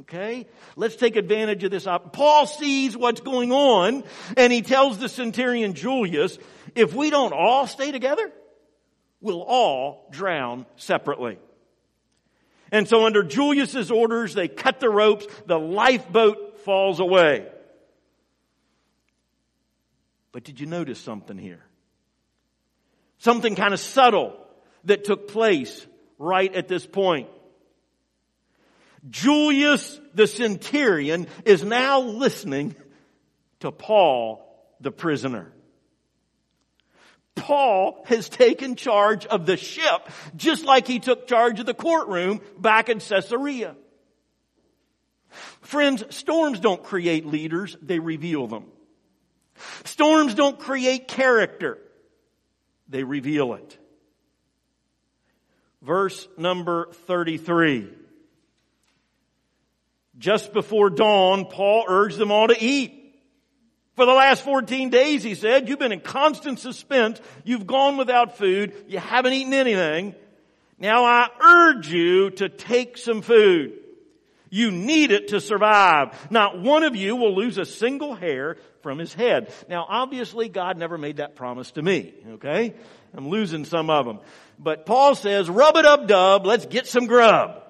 Okay? 0.00 0.46
Let's 0.74 0.96
take 0.96 1.14
advantage 1.14 1.62
of 1.62 1.70
this. 1.70 1.86
Paul 2.12 2.46
sees 2.46 2.96
what's 2.96 3.20
going 3.20 3.52
on 3.52 4.02
and 4.36 4.52
he 4.52 4.60
tells 4.60 4.98
the 4.98 5.08
centurion 5.08 5.74
Julius, 5.74 6.36
if 6.74 6.92
we 6.94 7.10
don't 7.10 7.32
all 7.32 7.68
stay 7.68 7.92
together, 7.92 8.32
we'll 9.20 9.42
all 9.42 10.08
drown 10.10 10.66
separately. 10.76 11.38
And 12.72 12.88
so 12.88 13.06
under 13.06 13.22
Julius's 13.22 13.92
orders, 13.92 14.34
they 14.34 14.48
cut 14.48 14.80
the 14.80 14.90
ropes, 14.90 15.28
the 15.46 15.60
lifeboat 15.60 16.58
falls 16.64 16.98
away. 16.98 17.46
But 20.34 20.42
did 20.42 20.58
you 20.58 20.66
notice 20.66 20.98
something 20.98 21.38
here? 21.38 21.64
Something 23.18 23.54
kind 23.54 23.72
of 23.72 23.78
subtle 23.78 24.36
that 24.82 25.04
took 25.04 25.28
place 25.28 25.86
right 26.18 26.52
at 26.52 26.66
this 26.66 26.84
point. 26.84 27.28
Julius 29.08 30.00
the 30.12 30.26
centurion 30.26 31.28
is 31.44 31.62
now 31.62 32.00
listening 32.00 32.74
to 33.60 33.70
Paul 33.70 34.44
the 34.80 34.90
prisoner. 34.90 35.52
Paul 37.36 38.02
has 38.06 38.28
taken 38.28 38.74
charge 38.74 39.26
of 39.26 39.46
the 39.46 39.56
ship 39.56 40.08
just 40.34 40.64
like 40.64 40.88
he 40.88 40.98
took 40.98 41.28
charge 41.28 41.60
of 41.60 41.66
the 41.66 41.74
courtroom 41.74 42.40
back 42.58 42.88
in 42.88 42.98
Caesarea. 42.98 43.76
Friends, 45.60 46.02
storms 46.10 46.58
don't 46.58 46.82
create 46.82 47.24
leaders, 47.24 47.76
they 47.80 48.00
reveal 48.00 48.48
them. 48.48 48.64
Storms 49.84 50.34
don't 50.34 50.58
create 50.58 51.08
character, 51.08 51.78
they 52.88 53.04
reveal 53.04 53.54
it. 53.54 53.78
Verse 55.82 56.26
number 56.38 56.88
33. 57.06 57.88
Just 60.16 60.52
before 60.52 60.90
dawn, 60.90 61.46
Paul 61.46 61.84
urged 61.88 62.18
them 62.18 62.30
all 62.30 62.48
to 62.48 62.56
eat. 62.58 63.00
For 63.94 64.06
the 64.06 64.12
last 64.12 64.42
14 64.42 64.90
days, 64.90 65.22
he 65.22 65.34
said, 65.34 65.68
you've 65.68 65.78
been 65.78 65.92
in 65.92 66.00
constant 66.00 66.58
suspense. 66.58 67.20
You've 67.44 67.66
gone 67.66 67.96
without 67.96 68.38
food. 68.38 68.72
You 68.88 68.98
haven't 68.98 69.34
eaten 69.34 69.52
anything. 69.52 70.14
Now 70.78 71.04
I 71.04 71.28
urge 71.40 71.88
you 71.92 72.30
to 72.30 72.48
take 72.48 72.96
some 72.96 73.22
food. 73.22 73.78
You 74.54 74.70
need 74.70 75.10
it 75.10 75.28
to 75.28 75.40
survive. 75.40 76.30
Not 76.30 76.60
one 76.60 76.84
of 76.84 76.94
you 76.94 77.16
will 77.16 77.34
lose 77.34 77.58
a 77.58 77.64
single 77.64 78.14
hair 78.14 78.56
from 78.82 79.00
his 79.00 79.12
head. 79.12 79.52
Now 79.68 79.84
obviously 79.88 80.48
God 80.48 80.78
never 80.78 80.96
made 80.96 81.16
that 81.16 81.34
promise 81.34 81.72
to 81.72 81.82
me, 81.82 82.14
okay? 82.34 82.72
I'm 83.16 83.30
losing 83.30 83.64
some 83.64 83.90
of 83.90 84.06
them. 84.06 84.20
But 84.56 84.86
Paul 84.86 85.16
says, 85.16 85.50
rub 85.50 85.74
it 85.74 85.84
up 85.84 86.06
dub, 86.06 86.46
let's 86.46 86.66
get 86.66 86.86
some 86.86 87.06
grub. 87.06 87.64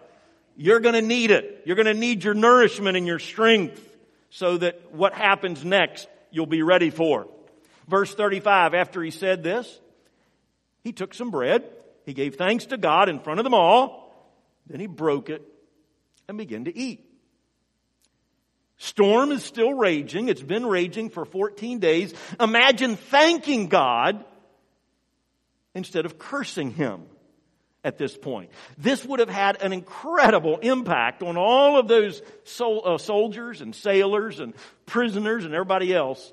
You're 0.59 0.81
gonna 0.81 1.01
need 1.01 1.31
it. 1.31 1.63
You're 1.65 1.77
gonna 1.77 1.95
need 1.95 2.23
your 2.23 2.35
nourishment 2.35 2.99
and 2.99 3.07
your 3.07 3.19
strength 3.19 3.81
so 4.29 4.59
that 4.59 4.93
what 4.93 5.15
happens 5.15 5.65
next 5.65 6.07
you'll 6.31 6.45
be 6.45 6.61
ready 6.61 6.91
for. 6.91 7.27
Verse 7.89 8.15
35, 8.15 8.75
after 8.75 9.03
he 9.03 9.11
said 9.11 9.43
this, 9.43 9.81
he 10.83 10.93
took 10.93 11.15
some 11.15 11.31
bread, 11.31 11.65
he 12.05 12.13
gave 12.13 12.37
thanks 12.37 12.67
to 12.67 12.77
God 12.77 13.09
in 13.09 13.21
front 13.21 13.41
of 13.41 13.45
them 13.45 13.55
all, 13.55 14.13
then 14.67 14.81
he 14.81 14.87
broke 14.87 15.31
it 15.31 15.54
and 16.29 16.39
begin 16.39 16.65
to 16.65 16.77
eat. 16.77 17.05
Storm 18.77 19.31
is 19.33 19.45
still 19.45 19.73
raging. 19.73 20.29
It's 20.29 20.43
been 20.43 20.67
raging 20.67 21.11
for 21.11 21.25
14 21.25 21.79
days. 21.79 22.13
Imagine 22.41 22.97
thanking 22.97 23.69
God 23.69 24.25
instead 25.75 26.07
of 26.07 26.19
cursing 26.19 26.71
him 26.71 27.03
at 27.85 27.99
this 27.99 28.17
point. 28.17 28.51
This 28.79 29.05
would 29.05 29.21
have 29.21 29.29
had 29.29 29.63
an 29.63 29.73
incredible 29.73 30.59
impact 30.59 31.23
on 31.23 31.37
all 31.37 31.79
of 31.79 31.87
those 31.87 32.21
uh, 32.61 32.99
soldiers 32.99 33.61
and 33.61 33.75
sailors 33.75 34.41
and 34.41 34.55
prisoners 34.87 35.45
and 35.45 35.55
everybody 35.55 35.95
else 35.95 36.33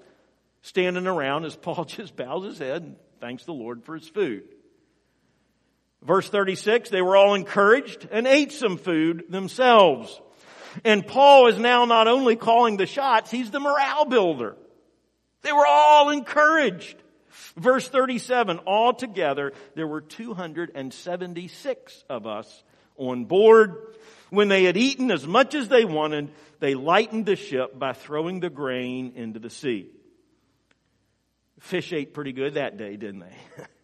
standing 0.62 1.08
around 1.08 1.46
as 1.46 1.56
Paul 1.56 1.86
just 1.86 2.16
bows 2.16 2.46
his 2.46 2.58
head 2.58 2.84
and 2.84 2.96
thanks 3.20 3.44
the 3.46 3.54
Lord 3.54 3.84
for 3.84 3.96
his 3.96 4.08
food. 4.08 4.44
Verse 6.04 6.28
36, 6.28 6.90
they 6.90 7.02
were 7.02 7.16
all 7.16 7.36
encouraged 7.36 8.08
and 8.12 8.26
ate 8.26 8.52
some 8.52 8.78
food 8.78 9.26
themselves. 9.30 10.20
And 10.84 11.06
Paul 11.06 11.48
is 11.48 11.60
now 11.60 11.86
not 11.86 12.08
only 12.08 12.36
calling 12.36 12.78
the 12.78 12.88
shots, 12.88 13.30
he's 13.30 13.52
the 13.52 13.60
morale 13.60 14.06
builder. 14.06 14.58
They 15.44 15.52
were 15.52 15.68
all 15.68 16.10
encouraged. 16.10 16.96
Verse 17.56 17.88
37, 17.88 18.62
altogether 18.66 19.54
there 19.76 19.88
were 19.88 20.02
276 20.02 22.04
of 22.10 22.26
us 22.26 22.64
on 22.98 23.26
board. 23.26 23.96
When 24.30 24.48
they 24.48 24.64
had 24.64 24.78
eaten 24.78 25.12
as 25.12 25.28
much 25.28 25.56
as 25.56 25.68
they 25.68 25.84
wanted, 25.84 26.32
they 26.60 26.74
lightened 26.74 27.26
the 27.26 27.36
ship 27.36 27.78
by 27.78 27.94
throwing 27.94 28.40
the 28.40 28.50
grain 28.50 29.14
into 29.16 29.40
the 29.40 29.50
sea. 29.50 29.90
Fish 31.60 31.92
ate 31.94 32.14
pretty 32.14 32.32
good 32.32 32.56
that 32.56 32.78
day, 32.78 32.96
didn't 32.96 33.20
they? 33.20 33.66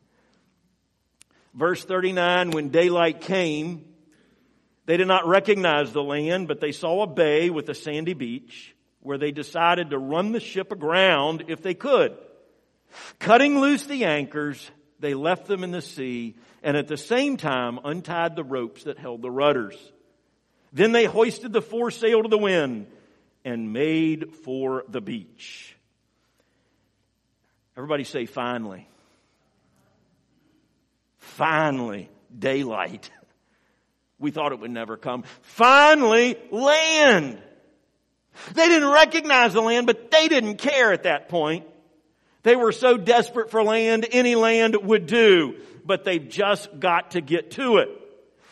Verse 1.54 1.84
39, 1.84 2.52
when 2.52 2.70
daylight 2.70 3.22
came, 3.22 3.86
they 4.86 4.98
did 4.98 5.08
not 5.08 5.28
recognize 5.28 5.92
the 5.92 6.04
land, 6.04 6.48
but 6.48 6.62
they 6.62 6.72
saw 6.72 7.04
a 7.04 7.08
bay 7.08 7.50
with 7.50 7.68
a 7.70 7.76
sandy 7.76 8.14
beach 8.14 8.76
where 9.02 9.18
they 9.18 9.32
decided 9.32 9.90
to 9.90 9.98
run 9.98 10.32
the 10.32 10.40
ship 10.40 10.72
aground 10.72 11.46
if 11.48 11.62
they 11.62 11.74
could. 11.74 12.18
Cutting 13.20 13.60
loose 13.60 13.86
the 13.86 14.06
anchors, 14.06 14.72
they 15.00 15.14
left 15.14 15.48
them 15.48 15.64
in 15.64 15.72
the 15.72 15.82
sea 15.82 16.36
and 16.64 16.76
at 16.76 16.88
the 16.88 16.98
same 16.98 17.38
time 17.38 17.80
untied 17.84 18.36
the 18.36 18.44
ropes 18.44 18.84
that 18.84 18.98
held 18.98 19.22
the 19.22 19.32
rudders. 19.32 19.76
Then 20.74 20.92
they 20.92 21.06
hoisted 21.06 21.54
the 21.54 21.62
foresail 21.62 22.24
to 22.24 22.30
the 22.30 22.38
wind 22.38 22.88
and 23.46 23.72
made 23.72 24.34
for 24.44 24.84
the 24.90 25.02
beach. 25.02 25.76
Everybody 27.78 28.04
say 28.04 28.26
finally. 28.26 28.90
Finally, 31.36 32.10
daylight. 32.38 33.10
We 34.20 34.32
thought 34.32 34.52
it 34.52 34.60
would 34.60 34.72
never 34.72 34.98
come. 34.98 35.26
Finally, 35.44 36.38
land. 36.50 37.40
They 38.56 38.68
didn't 38.68 38.90
recognize 38.90 39.54
the 39.54 39.62
land, 39.62 39.86
but 39.86 40.10
they 40.10 40.28
didn't 40.28 40.58
care 40.58 40.92
at 40.92 41.04
that 41.04 41.30
point. 41.30 41.68
They 42.42 42.56
were 42.56 42.72
so 42.72 42.98
desperate 42.98 43.52
for 43.52 43.62
land, 43.62 44.08
any 44.12 44.34
land 44.34 44.76
would 44.76 45.06
do, 45.06 45.58
but 45.86 46.04
they've 46.04 46.28
just 46.28 46.80
got 46.80 47.12
to 47.12 47.22
get 47.22 47.52
to 47.52 47.78
it. 47.78 47.90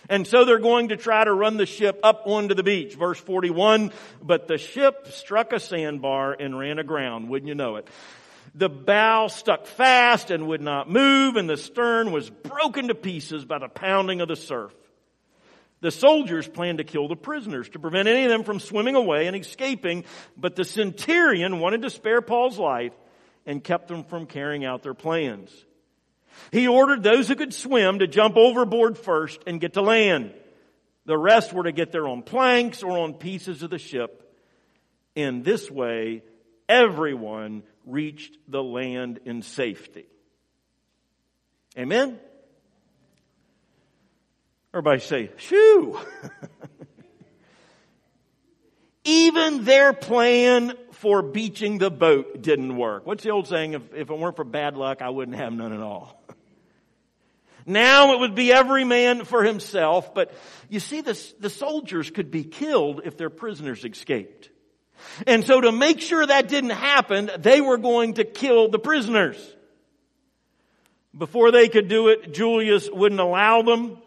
And 0.08 0.28
so 0.28 0.46
they're 0.46 0.60
going 0.60 0.90
to 0.90 0.98
try 0.98 1.24
to 1.24 1.34
run 1.34 1.58
the 1.58 1.66
ship 1.66 2.00
up 2.04 2.24
onto 2.26 2.54
the 2.54 2.62
beach. 2.62 2.94
Verse 2.94 3.20
41, 3.20 3.92
but 4.22 4.48
the 4.48 4.60
ship 4.60 5.08
struck 5.08 5.52
a 5.52 5.60
sandbar 5.60 6.36
and 6.40 6.58
ran 6.60 6.78
aground, 6.78 7.30
wouldn't 7.30 7.48
you 7.48 7.56
know 7.56 7.78
it? 7.78 7.88
The 8.58 8.70
bow 8.70 9.28
stuck 9.28 9.66
fast 9.66 10.32
and 10.32 10.48
would 10.48 10.62
not 10.62 10.90
move, 10.90 11.36
and 11.36 11.50
the 11.50 11.58
stern 11.58 12.12
was 12.12 12.30
broken 12.30 12.88
to 12.88 12.96
pieces 12.96 13.44
by 13.44 13.60
the 13.60 13.68
pounding 13.68 14.22
of 14.22 14.30
the 14.30 14.38
surf. 14.38 14.74
The 15.82 15.92
soldiers 15.92 16.48
planned 16.48 16.78
to 16.78 16.86
kill 16.86 17.10
the 17.10 17.18
prisoners 17.18 17.68
to 17.70 17.80
prevent 17.80 18.08
any 18.08 18.24
of 18.24 18.30
them 18.30 18.46
from 18.46 18.62
swimming 18.62 18.96
away 18.96 19.28
and 19.28 19.36
escaping, 19.36 20.06
but 20.38 20.56
the 20.56 20.64
centurion 20.64 21.60
wanted 21.60 21.82
to 21.82 21.90
spare 21.90 22.22
Paul's 22.22 22.58
life 22.58 22.94
and 23.46 23.62
kept 23.62 23.90
them 23.90 24.06
from 24.06 24.26
carrying 24.26 24.64
out 24.64 24.84
their 24.84 24.94
plans. 24.94 25.52
He 26.52 26.68
ordered 26.68 27.04
those 27.04 27.28
who 27.28 27.36
could 27.36 27.54
swim 27.54 28.00
to 28.00 28.08
jump 28.08 28.38
overboard 28.38 28.98
first 28.98 29.42
and 29.46 29.60
get 29.60 29.74
to 29.74 29.82
land. 29.82 30.34
The 31.06 31.18
rest 31.18 31.52
were 31.52 31.64
to 31.64 31.74
get 31.74 31.92
there 31.92 32.08
on 32.08 32.24
planks 32.24 32.84
or 32.84 32.98
on 32.98 33.16
pieces 33.16 33.64
of 33.64 33.70
the 33.70 33.78
ship. 33.78 34.34
In 35.14 35.44
this 35.44 35.70
way, 35.70 36.24
everyone 36.68 37.64
reached 37.86 38.38
the 38.48 38.64
land 38.64 39.20
in 39.26 39.42
safety. 39.42 40.06
Amen? 41.78 42.20
Everybody 44.74 45.02
say, 45.02 45.32
shoo! 45.38 46.00
Even 49.06 49.64
their 49.64 49.94
plan 49.94 50.74
for 50.92 51.22
beaching 51.22 51.78
the 51.78 51.92
boat 51.92 52.42
didn't 52.42 52.76
work. 52.76 53.06
What's 53.06 53.24
the 53.24 53.30
old 53.30 53.48
saying? 53.48 53.74
If, 53.74 53.94
if 53.94 54.10
it 54.10 54.18
weren't 54.18 54.36
for 54.36 54.44
bad 54.44 54.76
luck, 54.76 55.02
I 55.02 55.10
wouldn't 55.10 55.38
have 55.38 55.54
none 55.54 55.74
at 55.74 55.82
all. 55.82 56.22
Now 57.68 58.14
it 58.14 58.20
would 58.20 58.36
be 58.36 58.54
every 58.54 58.84
man 58.84 59.26
for 59.26 59.44
himself, 59.44 60.14
but 60.14 60.32
you 60.70 60.80
see, 60.80 61.02
the, 61.02 61.20
the 61.40 61.50
soldiers 61.50 62.12
could 62.12 62.30
be 62.30 62.44
killed 62.44 63.02
if 63.06 63.18
their 63.18 63.32
prisoners 63.32 63.84
escaped. 63.84 64.52
And 65.28 65.44
so 65.44 65.62
to 65.62 65.72
make 65.72 66.02
sure 66.02 66.26
that 66.26 66.48
didn't 66.48 66.72
happen, 66.72 67.30
they 67.38 67.62
were 67.62 67.78
going 67.78 68.16
to 68.16 68.24
kill 68.24 68.70
the 68.70 68.80
prisoners. 68.80 69.38
Before 71.18 71.52
they 71.52 71.70
could 71.70 71.88
do 71.88 72.10
it, 72.10 72.34
Julius 72.34 72.90
wouldn't 72.92 73.22
allow 73.22 73.62
them. 73.62 73.98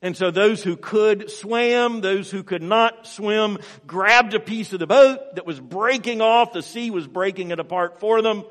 And 0.00 0.16
so 0.16 0.30
those 0.30 0.62
who 0.62 0.76
could 0.76 1.30
swam, 1.30 2.00
those 2.00 2.30
who 2.30 2.42
could 2.42 2.62
not 2.62 3.06
swim, 3.06 3.58
grabbed 3.86 4.34
a 4.34 4.40
piece 4.40 4.72
of 4.72 4.78
the 4.78 4.86
boat 4.86 5.34
that 5.34 5.44
was 5.44 5.58
breaking 5.60 6.20
off. 6.20 6.52
The 6.52 6.62
sea 6.62 6.90
was 6.90 7.06
breaking 7.06 7.50
it 7.50 7.58
apart 7.58 7.98
for 8.00 8.22
them. 8.22 8.44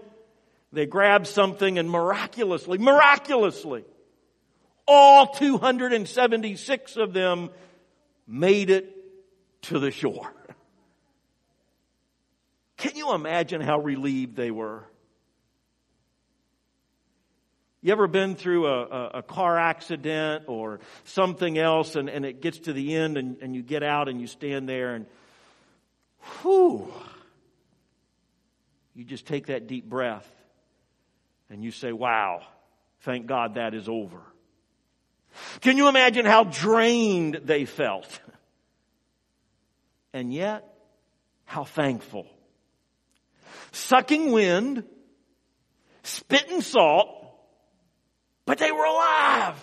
They 0.73 0.85
grabbed 0.85 1.27
something 1.27 1.79
and 1.79 1.89
miraculously, 1.89 2.77
miraculously, 2.77 3.85
all 4.85 5.27
276 5.27 6.97
of 6.97 7.13
them 7.13 7.49
made 8.27 8.69
it 8.69 8.93
to 9.63 9.79
the 9.79 9.91
shore. 9.91 10.33
Can 12.77 12.95
you 12.95 13.13
imagine 13.13 13.59
how 13.61 13.79
relieved 13.79 14.35
they 14.35 14.51
were? 14.51 14.85
You 17.81 17.91
ever 17.91 18.07
been 18.07 18.35
through 18.35 18.67
a, 18.67 18.83
a, 18.83 19.07
a, 19.19 19.23
car 19.23 19.57
accident 19.57 20.45
or 20.47 20.79
something 21.05 21.57
else 21.57 21.95
and, 21.95 22.09
and 22.09 22.25
it 22.25 22.41
gets 22.41 22.59
to 22.59 22.73
the 22.73 22.95
end 22.95 23.17
and, 23.17 23.37
and 23.41 23.55
you 23.55 23.61
get 23.61 23.83
out 23.83 24.09
and 24.09 24.19
you 24.19 24.27
stand 24.27 24.67
there 24.67 24.95
and 24.95 25.05
whew, 26.41 26.91
you 28.93 29.03
just 29.03 29.25
take 29.25 29.47
that 29.47 29.67
deep 29.67 29.87
breath 29.87 30.29
and 31.49 31.63
you 31.63 31.71
say, 31.71 31.91
wow, 31.91 32.41
thank 33.01 33.27
God 33.27 33.55
that 33.55 33.73
is 33.73 33.87
over. 33.87 34.19
Can 35.61 35.77
you 35.77 35.87
imagine 35.87 36.25
how 36.25 36.43
drained 36.43 37.41
they 37.43 37.65
felt? 37.65 38.19
And 40.13 40.33
yet, 40.33 40.63
how 41.45 41.63
thankful. 41.63 42.25
Sucking 43.77 44.31
wind, 44.31 44.83
spitting 46.01 46.61
salt, 46.61 47.09
but 48.45 48.57
they 48.57 48.71
were 48.71 48.83
alive 48.83 49.55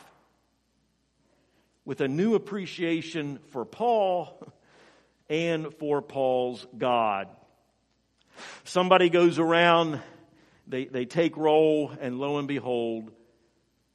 with 1.84 2.00
a 2.00 2.06
new 2.06 2.36
appreciation 2.36 3.40
for 3.50 3.64
Paul 3.64 4.40
and 5.28 5.74
for 5.74 6.00
Paul's 6.00 6.64
God. 6.78 7.26
Somebody 8.62 9.10
goes 9.10 9.40
around, 9.40 10.00
they, 10.68 10.84
they 10.84 11.06
take 11.06 11.36
roll, 11.36 11.92
and 12.00 12.18
lo 12.18 12.38
and 12.38 12.46
behold, 12.46 13.10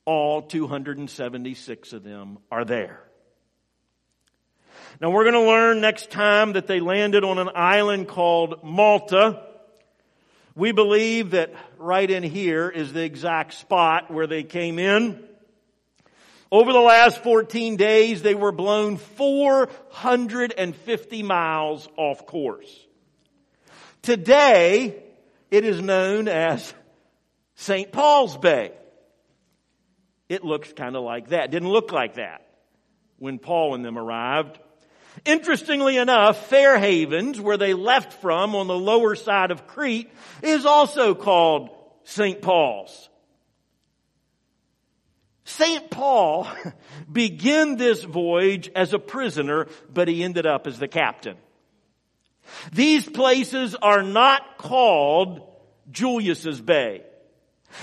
all 0.04 0.42
276 0.42 1.94
of 1.94 2.04
them 2.04 2.40
are 2.52 2.66
there. 2.66 3.02
Now 5.00 5.12
we're 5.12 5.24
going 5.24 5.46
to 5.46 5.50
learn 5.50 5.80
next 5.80 6.12
time 6.12 6.54
that 6.54 6.68
they 6.68 6.82
landed 6.82 7.24
on 7.24 7.38
an 7.38 7.50
island 7.56 8.10
called 8.10 8.66
Malta. 8.66 9.46
We 10.60 10.72
believe 10.74 11.32
that 11.32 11.54
right 11.78 12.12
in 12.12 12.22
here 12.22 12.70
is 12.70 12.92
the 12.92 13.02
exact 13.02 13.54
spot 13.54 14.12
where 14.12 14.28
they 14.28 14.44
came 14.44 14.78
in. 14.78 15.24
Over 16.52 16.74
the 16.74 16.82
last 16.82 17.24
14 17.24 17.78
days, 17.78 18.22
they 18.22 18.36
were 18.36 18.52
blown 18.52 18.98
450 18.98 21.24
miles 21.24 21.88
off 21.96 22.26
course. 22.26 22.86
Today, 24.02 25.02
it 25.50 25.64
is 25.64 25.80
known 25.80 26.28
as 26.28 26.74
St. 27.56 27.94
Paul's 27.94 28.36
Bay. 28.36 28.74
It 30.28 30.44
looks 30.44 30.74
kind 30.74 30.98
of 30.98 31.06
like 31.06 31.30
that. 31.30 31.52
Didn't 31.52 31.70
look 31.70 31.94
like 31.94 32.16
that 32.16 32.46
when 33.18 33.40
Paul 33.40 33.76
and 33.76 33.86
them 33.86 33.98
arrived. 33.98 34.60
Interestingly 35.26 35.98
enough, 35.98 36.48
Fair 36.48 36.78
Havens, 36.78 37.40
where 37.40 37.58
they 37.58 37.74
left 37.74 38.14
from 38.22 38.56
on 38.56 38.68
the 38.68 38.78
lower 38.78 39.16
side 39.16 39.52
of 39.52 39.68
Crete, 39.68 40.10
is 40.42 40.66
also 40.66 41.16
called 41.16 41.70
St. 42.04 42.42
Paul's. 42.42 43.10
St. 45.46 45.90
Paul 45.90 46.48
began 47.12 47.76
this 47.76 48.04
voyage 48.04 48.70
as 48.76 48.94
a 48.94 49.00
prisoner, 49.00 49.68
but 49.92 50.08
he 50.08 50.24
ended 50.24 50.46
up 50.46 50.68
as 50.68 50.78
the 50.78 50.88
captain. 50.88 51.38
These 52.72 53.08
places 53.08 53.76
are 53.76 54.04
not 54.04 54.58
called 54.58 55.42
Julius's 55.92 56.62
Bay. 56.62 57.04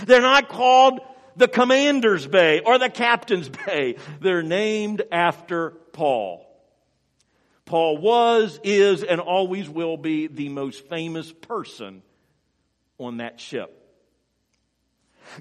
They're 0.04 0.20
not 0.20 0.48
called 0.48 1.00
the 1.36 1.48
Commander's 1.48 2.26
Bay 2.26 2.60
or 2.60 2.78
the 2.78 2.88
Captain's 2.88 3.48
Bay. 3.48 3.96
They're 4.20 4.42
named 4.42 5.02
after 5.10 5.70
Paul. 5.92 6.45
Paul 7.66 7.98
was, 7.98 8.58
is, 8.62 9.02
and 9.02 9.20
always 9.20 9.68
will 9.68 9.96
be 9.96 10.28
the 10.28 10.48
most 10.48 10.88
famous 10.88 11.30
person 11.30 12.02
on 12.98 13.18
that 13.18 13.40
ship. 13.40 13.72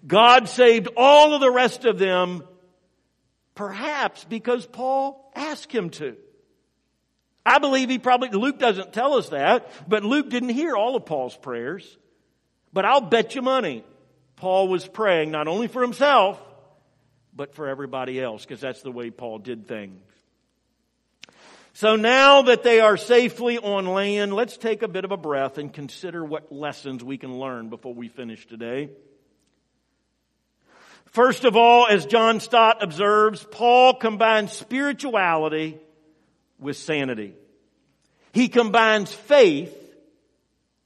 God 0.06 0.50
saved 0.50 0.90
all 0.98 1.36
of 1.36 1.40
the 1.40 1.52
rest 1.52 1.86
of 1.86 2.00
them, 2.00 2.44
perhaps 3.54 4.26
because 4.26 4.66
Paul 4.66 5.32
asked 5.36 5.72
him 5.72 5.92
to. 5.92 6.18
I 7.46 7.60
believe 7.60 7.90
he 7.90 8.00
probably, 8.00 8.30
Luke 8.30 8.58
doesn't 8.58 8.92
tell 8.92 9.14
us 9.14 9.30
that, 9.30 9.72
but 9.88 10.04
Luke 10.04 10.30
didn't 10.30 10.50
hear 10.50 10.76
all 10.76 10.96
of 10.96 11.06
Paul's 11.06 11.38
prayers. 11.38 11.98
But 12.74 12.86
I'll 12.86 13.02
bet 13.02 13.36
you 13.36 13.44
money 13.44 13.84
Paul 14.36 14.68
was 14.68 14.88
praying 14.88 15.30
not 15.30 15.48
only 15.48 15.68
for 15.68 15.84
himself, 15.84 16.42
but 17.36 17.54
for 17.54 17.68
everybody 17.68 18.20
else, 18.20 18.44
because 18.44 18.62
that's 18.62 18.82
the 18.82 18.92
way 18.92 19.12
Paul 19.12 19.38
did 19.38 19.68
things. 19.68 20.02
So 21.76 21.98
now 21.98 22.44
that 22.44 22.64
they 22.64 22.80
are 22.80 22.96
safely 22.96 23.58
on 23.58 23.86
land, 23.86 24.34
let's 24.34 24.56
take 24.56 24.82
a 24.82 24.88
bit 24.88 25.04
of 25.04 25.12
a 25.12 25.18
breath 25.18 25.58
and 25.58 25.74
consider 25.74 26.24
what 26.24 26.50
lessons 26.50 27.04
we 27.04 27.18
can 27.18 27.38
learn 27.38 27.68
before 27.68 27.94
we 27.94 28.08
finish 28.08 28.48
today. 28.48 28.92
First 31.08 31.44
of 31.44 31.58
all, 31.58 31.86
as 31.86 32.06
John 32.06 32.40
Stott 32.40 32.82
observes, 32.82 33.46
Paul 33.52 33.96
combines 33.96 34.54
spirituality 34.54 35.78
with 36.60 36.78
sanity. 36.78 37.34
He 38.32 38.48
combines 38.48 39.14
faith 39.14 39.76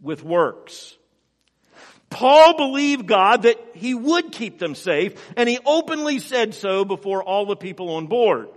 with 0.02 0.24
works. 0.24 0.98
Paul 2.10 2.58
believed 2.58 3.06
God 3.06 3.44
that 3.44 3.58
he 3.76 3.94
would 3.94 4.32
keep 4.32 4.58
them 4.58 4.74
safe, 4.74 5.14
and 5.38 5.48
he 5.48 5.60
openly 5.64 6.18
said 6.18 6.56
so 6.56 6.84
before 6.84 7.24
all 7.24 7.46
the 7.46 7.56
people 7.56 7.92
on 7.92 8.08
board. 8.08 8.50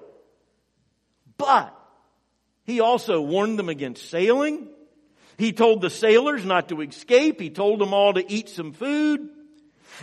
But 1.37 1.79
he 2.64 2.81
also 2.81 3.20
warned 3.20 3.59
them 3.59 3.68
against 3.68 4.09
sailing. 4.11 4.68
He 5.37 5.53
told 5.53 5.81
the 5.81 5.90
sailors 5.90 6.44
not 6.44 6.68
to 6.68 6.81
escape. 6.83 7.40
He 7.40 7.51
told 7.51 7.81
them 7.81 7.92
all 7.92 8.14
to 8.14 8.33
eat 8.33 8.48
some 8.48 8.72
food. 8.72 9.29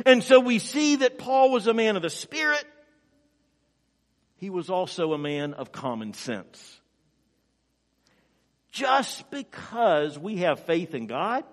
And 0.05 0.23
so 0.23 0.39
we 0.39 0.59
see 0.59 0.97
that 0.97 1.17
Paul 1.17 1.51
was 1.51 1.67
a 1.67 1.73
man 1.73 1.95
of 1.95 2.01
the 2.01 2.09
Spirit. 2.09 2.65
He 4.37 4.49
was 4.49 4.69
also 4.69 5.13
a 5.13 5.17
man 5.17 5.53
of 5.53 5.71
common 5.71 6.13
sense. 6.13 6.79
Just 8.71 9.29
because 9.31 10.17
we 10.17 10.37
have 10.37 10.61
faith 10.61 10.93
in 10.93 11.07
God 11.07 11.43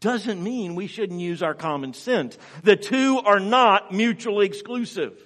doesn't 0.00 0.42
mean 0.42 0.74
we 0.74 0.86
shouldn't 0.86 1.20
use 1.20 1.42
our 1.42 1.54
common 1.54 1.94
sense. 1.94 2.36
The 2.62 2.76
two 2.76 3.20
are 3.24 3.40
not 3.40 3.92
mutually 3.92 4.46
exclusive. 4.46 5.18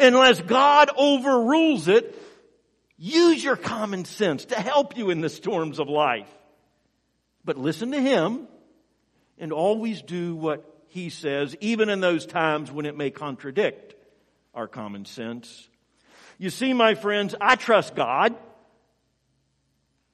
Unless 0.00 0.42
God 0.42 0.90
overrules 0.96 1.88
it, 1.88 2.18
use 3.04 3.42
your 3.42 3.56
common 3.56 4.04
sense 4.04 4.46
to 4.46 4.56
help 4.56 4.96
you 4.96 5.10
in 5.10 5.20
the 5.20 5.28
storms 5.28 5.78
of 5.78 5.88
life. 5.88 6.30
But 7.44 7.58
listen 7.58 7.92
to 7.92 8.00
Him 8.00 8.48
and 9.38 9.52
always 9.52 10.00
do 10.02 10.34
what 10.34 10.70
he 10.94 11.10
says, 11.10 11.56
even 11.60 11.88
in 11.88 12.00
those 12.00 12.24
times 12.24 12.70
when 12.70 12.86
it 12.86 12.96
may 12.96 13.10
contradict 13.10 13.96
our 14.54 14.68
common 14.68 15.04
sense. 15.04 15.68
You 16.38 16.50
see, 16.50 16.72
my 16.72 16.94
friends, 16.94 17.34
I 17.40 17.56
trust 17.56 17.96
God, 17.96 18.36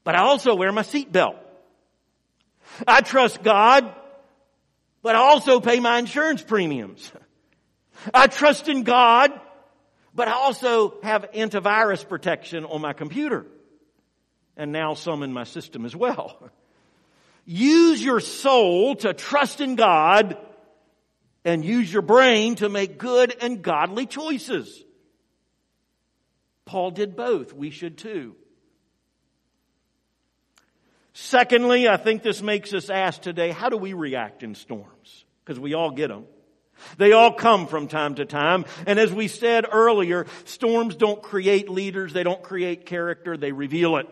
but 0.03 0.15
I 0.15 0.21
also 0.21 0.55
wear 0.55 0.73
my 0.73 0.83
seatbelt. 0.83 1.37
I 2.89 3.03
trust 3.03 3.43
God, 3.43 3.95
but 5.03 5.15
I 5.15 5.19
also 5.19 5.61
pay 5.61 5.81
my 5.81 5.99
insurance 5.99 6.43
premiums. 6.43 7.13
I 8.15 8.27
trust 8.27 8.69
in 8.71 8.83
God, 8.83 9.39
but 10.15 10.29
I 10.29 10.33
also 10.33 11.01
have 11.03 11.31
antivirus 11.33 12.09
protection 12.09 12.65
on 12.65 12.81
my 12.81 12.93
computer. 12.93 13.47
And 14.57 14.73
now 14.73 14.95
some 14.95 15.23
in 15.23 15.33
my 15.33 15.45
system 15.45 15.85
as 15.85 15.95
well. 15.97 16.51
Use 17.47 18.03
your 18.03 18.21
soul 18.21 18.97
to 18.97 19.15
trust 19.15 19.61
in 19.61 19.77
God 19.77 20.37
and 21.45 21.65
use 21.65 21.93
your 21.93 22.03
brain 22.03 22.57
to 22.57 22.69
make 22.69 22.99
good 22.99 23.35
and 23.41 23.63
godly 23.63 24.07
choices. 24.07 24.85
Paul 26.67 26.91
did 26.91 27.17
both. 27.17 27.53
We 27.53 27.71
should 27.71 27.97
too. 27.97 28.37
Secondly, 31.13 31.89
I 31.89 31.97
think 31.97 32.23
this 32.23 32.43
makes 32.43 32.73
us 32.73 32.91
ask 32.91 33.21
today, 33.21 33.51
how 33.51 33.69
do 33.69 33.77
we 33.77 33.93
react 33.93 34.43
in 34.43 34.55
storms? 34.55 35.25
Because 35.45 35.59
we 35.59 35.75
all 35.75 35.91
get 35.91 36.09
them. 36.09 36.25
They 36.97 37.13
all 37.13 37.33
come 37.33 37.67
from 37.67 37.89
time 37.89 38.17
to 38.17 38.25
time. 38.25 38.65
And 38.87 38.99
as 38.99 39.13
we 39.13 39.29
said 39.29 39.67
earlier, 39.71 40.27
storms 40.45 40.97
don't 40.97 41.23
create 41.23 41.69
leaders. 41.69 42.13
They 42.13 42.23
don't 42.23 42.43
create 42.43 42.87
character. 42.87 43.37
They 43.37 43.53
reveal 43.53 43.97
it. 43.97 44.09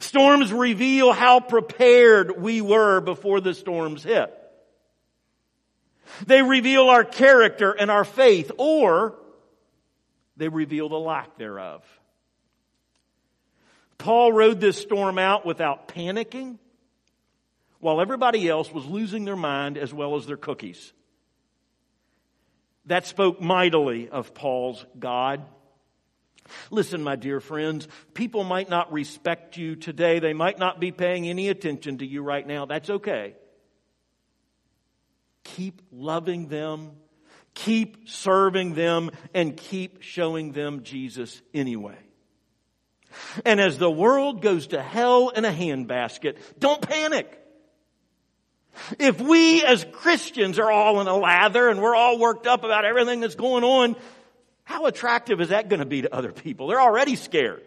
Storms 0.00 0.52
reveal 0.52 1.12
how 1.12 1.40
prepared 1.40 2.40
we 2.40 2.60
were 2.60 3.00
before 3.00 3.40
the 3.40 3.54
storms 3.54 4.02
hit. 4.02 4.32
They 6.26 6.42
reveal 6.42 6.88
our 6.88 7.04
character 7.04 7.72
and 7.72 7.90
our 7.90 8.04
faith, 8.04 8.52
or 8.58 9.16
they 10.36 10.48
reveal 10.48 10.88
the 10.88 10.98
lack 10.98 11.38
thereof. 11.38 11.82
Paul 13.98 14.32
rode 14.32 14.60
this 14.60 14.76
storm 14.80 15.18
out 15.18 15.46
without 15.46 15.88
panicking, 15.88 16.58
while 17.80 18.00
everybody 18.00 18.48
else 18.48 18.70
was 18.72 18.84
losing 18.86 19.24
their 19.24 19.36
mind 19.36 19.78
as 19.78 19.92
well 19.92 20.16
as 20.16 20.26
their 20.26 20.36
cookies. 20.36 20.92
That 22.86 23.06
spoke 23.06 23.40
mightily 23.40 24.08
of 24.08 24.34
Paul's 24.34 24.84
God. 24.98 25.44
Listen, 26.70 27.02
my 27.02 27.16
dear 27.16 27.40
friends, 27.40 27.88
people 28.12 28.44
might 28.44 28.68
not 28.68 28.92
respect 28.92 29.56
you 29.56 29.76
today. 29.76 30.18
They 30.18 30.34
might 30.34 30.58
not 30.58 30.80
be 30.80 30.92
paying 30.92 31.26
any 31.26 31.48
attention 31.48 31.98
to 31.98 32.06
you 32.06 32.22
right 32.22 32.46
now. 32.46 32.66
That's 32.66 32.90
okay. 32.90 33.34
Keep 35.44 35.82
loving 35.90 36.48
them, 36.48 36.92
keep 37.54 38.08
serving 38.08 38.74
them, 38.74 39.10
and 39.32 39.56
keep 39.56 40.02
showing 40.02 40.52
them 40.52 40.82
Jesus 40.82 41.40
anyway. 41.52 41.96
And 43.44 43.60
as 43.60 43.78
the 43.78 43.90
world 43.90 44.42
goes 44.42 44.68
to 44.68 44.82
hell 44.82 45.28
in 45.30 45.44
a 45.44 45.52
handbasket, 45.52 46.36
don't 46.58 46.82
panic. 46.82 47.40
If 48.98 49.20
we 49.20 49.64
as 49.64 49.86
Christians 49.92 50.58
are 50.58 50.70
all 50.70 51.00
in 51.00 51.06
a 51.06 51.16
lather 51.16 51.68
and 51.68 51.80
we're 51.80 51.94
all 51.94 52.18
worked 52.18 52.46
up 52.46 52.64
about 52.64 52.84
everything 52.84 53.20
that's 53.20 53.34
going 53.34 53.64
on, 53.64 53.96
how 54.64 54.86
attractive 54.86 55.40
is 55.40 55.50
that 55.50 55.68
going 55.68 55.80
to 55.80 55.86
be 55.86 56.02
to 56.02 56.14
other 56.14 56.32
people? 56.32 56.68
They're 56.68 56.80
already 56.80 57.16
scared. 57.16 57.62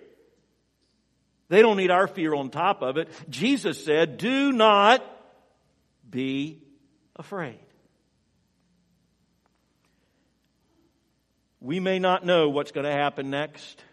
They 1.50 1.62
don't 1.62 1.78
need 1.78 1.92
our 1.92 2.08
fear 2.08 2.34
on 2.34 2.50
top 2.50 2.82
of 2.82 2.98
it. 2.98 3.10
Jesus 3.30 3.84
said, 3.84 4.18
do 4.18 4.52
not 4.52 5.04
be 6.10 6.62
afraid. 7.16 7.60
We 11.60 11.80
may 11.80 12.00
not 12.00 12.26
know 12.26 12.50
what's 12.50 12.72
going 12.72 12.86
to 12.86 12.92
happen 12.92 13.30
next, 13.30 13.84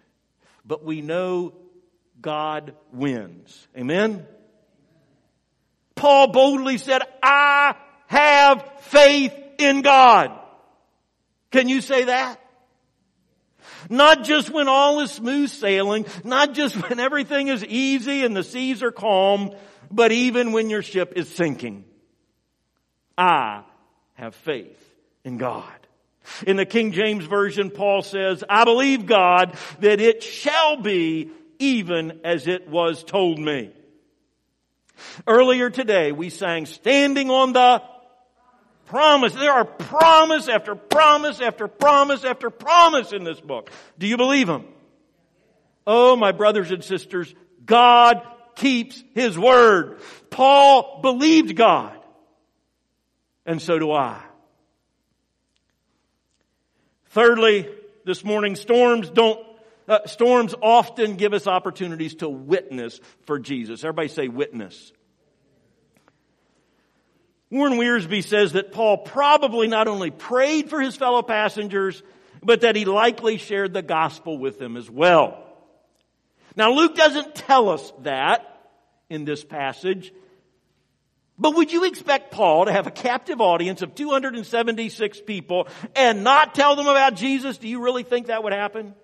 but 0.65 0.85
we 0.85 1.01
know 1.01 1.55
God 2.21 2.75
wins. 2.93 3.67
Amen? 3.77 4.27
Paul 5.95 6.29
boldly 6.29 6.79
said, 6.79 7.03
I 7.23 7.77
have 8.07 8.69
faith 8.81 9.35
in 9.59 9.83
God. 9.83 10.39
Can 11.51 11.69
you 11.69 11.81
say 11.81 12.05
that? 12.05 12.41
Not 13.89 14.25
just 14.25 14.51
when 14.51 14.69
all 14.69 15.01
is 15.01 15.11
smooth 15.11 15.51
sailing, 15.51 16.07
not 16.25 16.55
just 16.55 16.75
when 16.89 16.99
everything 16.99 17.49
is 17.49 17.65
easy 17.65 18.25
and 18.25 18.37
the 18.37 18.43
seas 18.43 18.83
are 18.83 18.93
calm, 18.93 19.55
but 19.91 20.13
even 20.13 20.53
when 20.53 20.71
your 20.71 20.83
ship 20.83 21.13
is 21.17 21.29
sinking. 21.29 21.85
I 23.17 23.63
have 24.15 24.35
faith 24.35 24.81
in 25.25 25.39
God. 25.39 25.65
In 26.47 26.57
the 26.57 26.67
King 26.67 26.93
James 26.93 27.25
Version, 27.27 27.71
Paul 27.71 28.03
says, 28.03 28.43
I 28.49 28.65
believe 28.65 29.07
God 29.07 29.57
that 29.81 30.01
it 30.01 30.23
shall 30.23 30.81
be 30.81 31.31
even 31.59 32.21
as 32.25 32.49
it 32.49 32.69
was 32.69 33.05
told 33.05 33.39
me. 33.39 33.71
Earlier 35.27 35.71
today, 35.71 36.13
we 36.13 36.31
sang 36.31 36.67
standing 36.67 37.31
on 37.31 37.53
the 37.53 37.83
promise. 38.87 39.33
There 39.33 39.53
are 39.53 39.65
promise 39.65 40.49
after 40.49 40.75
promise 40.75 41.41
after 41.41 41.69
promise 41.69 42.25
after 42.25 42.51
promise 42.51 43.13
in 43.13 43.25
this 43.25 43.41
book. 43.41 43.71
Do 43.99 44.07
you 44.07 44.17
believe 44.17 44.47
them? 44.47 44.67
Oh, 45.87 46.17
my 46.17 46.33
brothers 46.33 46.71
and 46.71 46.83
sisters, 46.83 47.35
God 47.65 48.23
keeps 48.55 49.03
His 49.15 49.39
word. 49.39 50.01
Paul 50.31 51.01
believed 51.03 51.57
God. 51.57 51.99
And 53.47 53.61
so 53.61 53.79
do 53.79 53.93
I. 53.93 54.21
Thirdly, 57.11 57.69
this 58.05 58.25
morning, 58.25 58.57
storms 58.57 59.09
don't, 59.11 59.39
uh, 59.89 60.07
storms 60.07 60.55
often 60.63 61.17
give 61.17 61.35
us 61.35 61.47
opportunities 61.47 62.17
to 62.17 62.29
witness 62.29 63.01
for 63.27 63.39
Jesus. 63.39 63.85
Everybody 63.85 64.09
say 64.09 64.29
witness. 64.29 64.93
Warren 67.51 67.75
Wiersbe 67.75 68.25
says 68.25 68.53
that 68.53 68.73
Paul 68.73 68.99
probably 68.99 69.69
not 69.69 69.87
only 69.87 70.11
prayed 70.11 70.71
for 70.71 70.81
his 70.81 70.97
fellow 70.97 71.23
passengers, 71.23 72.03
but 72.43 72.63
that 72.63 72.77
he 72.77 72.85
likely 72.85 73.37
shared 73.37 73.73
the 73.73 73.83
gospel 73.83 74.39
with 74.39 74.59
them 74.59 74.77
as 74.77 74.91
well. 74.91 75.41
Now 76.57 76.73
Luke 76.73 76.97
doesn't 76.97 77.35
tell 77.35 77.69
us 77.69 77.93
that 78.03 78.61
in 79.09 79.25
this 79.25 79.45
passage, 79.45 80.13
but 81.39 81.57
would 81.57 81.73
you 81.73 81.85
expect 81.85 82.33
Paul 82.33 82.67
to 82.67 82.73
have 82.73 82.87
a 82.87 82.93
captive 82.93 83.41
audience 83.41 83.83
of 83.83 83.95
276 83.95 85.21
people 85.23 85.69
and 85.97 86.23
not 86.23 86.55
tell 86.55 86.77
them 86.77 86.87
about 86.87 87.17
Jesus? 87.17 87.59
Do 87.59 87.69
you 87.69 87.83
really 87.83 88.05
think 88.05 88.29
that 88.29 88.43
would 88.43 88.53
happen? 88.53 88.95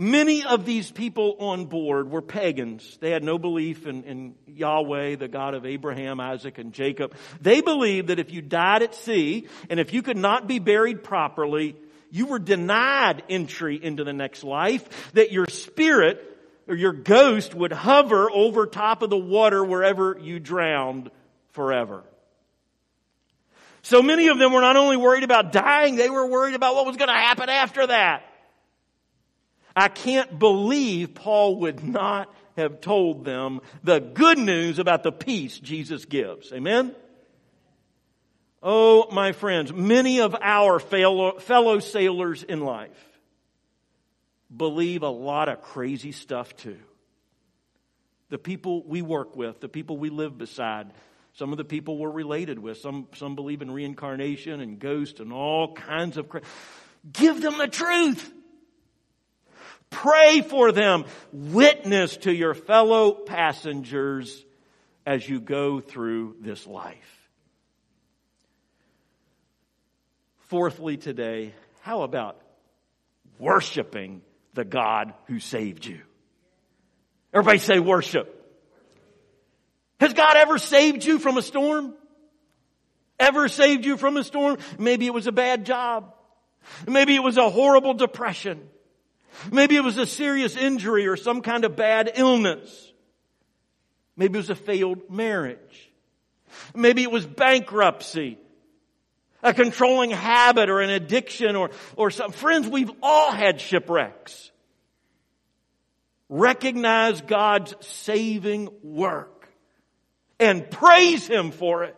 Many 0.00 0.44
of 0.44 0.64
these 0.64 0.88
people 0.92 1.34
on 1.40 1.66
board 1.66 2.08
were 2.08 2.22
pagans. 2.22 2.96
They 3.00 3.10
had 3.10 3.24
no 3.24 3.36
belief 3.36 3.84
in, 3.84 4.04
in, 4.04 4.34
Yahweh, 4.46 5.16
the 5.16 5.26
God 5.26 5.54
of 5.54 5.66
Abraham, 5.66 6.20
Isaac, 6.20 6.58
and 6.58 6.72
Jacob. 6.72 7.16
They 7.40 7.62
believed 7.62 8.06
that 8.06 8.20
if 8.20 8.32
you 8.32 8.40
died 8.40 8.84
at 8.84 8.94
sea 8.94 9.48
and 9.68 9.80
if 9.80 9.92
you 9.92 10.02
could 10.02 10.16
not 10.16 10.46
be 10.46 10.60
buried 10.60 11.02
properly, 11.02 11.74
you 12.12 12.26
were 12.26 12.38
denied 12.38 13.24
entry 13.28 13.82
into 13.82 14.04
the 14.04 14.12
next 14.12 14.44
life, 14.44 15.12
that 15.14 15.32
your 15.32 15.46
spirit 15.48 16.22
or 16.68 16.76
your 16.76 16.92
ghost 16.92 17.52
would 17.52 17.72
hover 17.72 18.30
over 18.30 18.66
top 18.66 19.02
of 19.02 19.10
the 19.10 19.18
water 19.18 19.64
wherever 19.64 20.16
you 20.16 20.38
drowned 20.38 21.10
forever. 21.50 22.04
So 23.82 24.00
many 24.00 24.28
of 24.28 24.38
them 24.38 24.52
were 24.52 24.60
not 24.60 24.76
only 24.76 24.96
worried 24.96 25.24
about 25.24 25.50
dying, 25.50 25.96
they 25.96 26.08
were 26.08 26.28
worried 26.28 26.54
about 26.54 26.76
what 26.76 26.86
was 26.86 26.96
going 26.96 27.08
to 27.08 27.14
happen 27.14 27.48
after 27.48 27.84
that. 27.88 28.22
I 29.78 29.86
can't 29.86 30.40
believe 30.40 31.14
Paul 31.14 31.60
would 31.60 31.84
not 31.84 32.34
have 32.56 32.80
told 32.80 33.24
them 33.24 33.60
the 33.84 34.00
good 34.00 34.36
news 34.36 34.80
about 34.80 35.04
the 35.04 35.12
peace 35.12 35.56
Jesus 35.60 36.04
gives. 36.04 36.52
Amen? 36.52 36.96
Oh, 38.60 39.06
my 39.12 39.30
friends, 39.30 39.72
many 39.72 40.20
of 40.20 40.34
our 40.34 40.80
fellow 40.80 41.78
sailors 41.78 42.42
in 42.42 42.64
life 42.64 42.90
believe 44.54 45.04
a 45.04 45.08
lot 45.08 45.48
of 45.48 45.62
crazy 45.62 46.10
stuff 46.10 46.56
too. 46.56 46.78
The 48.30 48.38
people 48.38 48.82
we 48.82 49.00
work 49.00 49.36
with, 49.36 49.60
the 49.60 49.68
people 49.68 49.96
we 49.96 50.10
live 50.10 50.36
beside, 50.36 50.90
some 51.34 51.52
of 51.52 51.56
the 51.56 51.64
people 51.64 51.98
we're 51.98 52.10
related 52.10 52.58
with, 52.58 52.78
some, 52.78 53.06
some 53.14 53.36
believe 53.36 53.62
in 53.62 53.70
reincarnation 53.70 54.60
and 54.60 54.80
ghosts 54.80 55.20
and 55.20 55.32
all 55.32 55.72
kinds 55.72 56.16
of 56.16 56.28
cra- 56.28 56.42
Give 57.12 57.40
them 57.40 57.58
the 57.58 57.68
truth. 57.68 58.32
Pray 59.90 60.42
for 60.42 60.72
them. 60.72 61.04
Witness 61.32 62.16
to 62.18 62.32
your 62.32 62.54
fellow 62.54 63.12
passengers 63.12 64.44
as 65.06 65.28
you 65.28 65.40
go 65.40 65.80
through 65.80 66.36
this 66.40 66.66
life. 66.66 67.30
Fourthly, 70.48 70.96
today, 70.96 71.54
how 71.80 72.02
about 72.02 72.40
worshiping 73.38 74.22
the 74.54 74.64
God 74.64 75.14
who 75.26 75.40
saved 75.40 75.84
you? 75.84 76.00
Everybody 77.32 77.58
say 77.58 77.78
worship. 77.78 78.34
Has 80.00 80.12
God 80.12 80.36
ever 80.36 80.58
saved 80.58 81.04
you 81.04 81.18
from 81.18 81.36
a 81.38 81.42
storm? 81.42 81.94
Ever 83.18 83.48
saved 83.48 83.84
you 83.84 83.96
from 83.96 84.16
a 84.16 84.24
storm? 84.24 84.58
Maybe 84.78 85.06
it 85.06 85.12
was 85.12 85.26
a 85.26 85.32
bad 85.32 85.66
job. 85.66 86.14
Maybe 86.86 87.14
it 87.14 87.22
was 87.22 87.36
a 87.36 87.50
horrible 87.50 87.94
depression. 87.94 88.68
Maybe 89.52 89.76
it 89.76 89.84
was 89.84 89.96
a 89.98 90.06
serious 90.06 90.56
injury 90.56 91.06
or 91.06 91.16
some 91.16 91.42
kind 91.42 91.64
of 91.64 91.76
bad 91.76 92.12
illness. 92.14 92.92
Maybe 94.16 94.34
it 94.34 94.38
was 94.38 94.50
a 94.50 94.54
failed 94.54 95.10
marriage. 95.10 95.90
Maybe 96.74 97.02
it 97.02 97.10
was 97.10 97.26
bankruptcy, 97.26 98.38
a 99.42 99.54
controlling 99.54 100.10
habit 100.10 100.70
or 100.70 100.80
an 100.80 100.90
addiction 100.90 101.56
or, 101.56 101.70
or 101.96 102.10
some. 102.10 102.32
Friends, 102.32 102.66
we've 102.66 102.90
all 103.02 103.30
had 103.30 103.60
shipwrecks. 103.60 104.50
Recognize 106.28 107.20
God's 107.22 107.74
saving 107.80 108.68
work 108.82 109.48
and 110.40 110.70
praise 110.70 111.26
Him 111.26 111.50
for 111.50 111.84
it. 111.84 111.96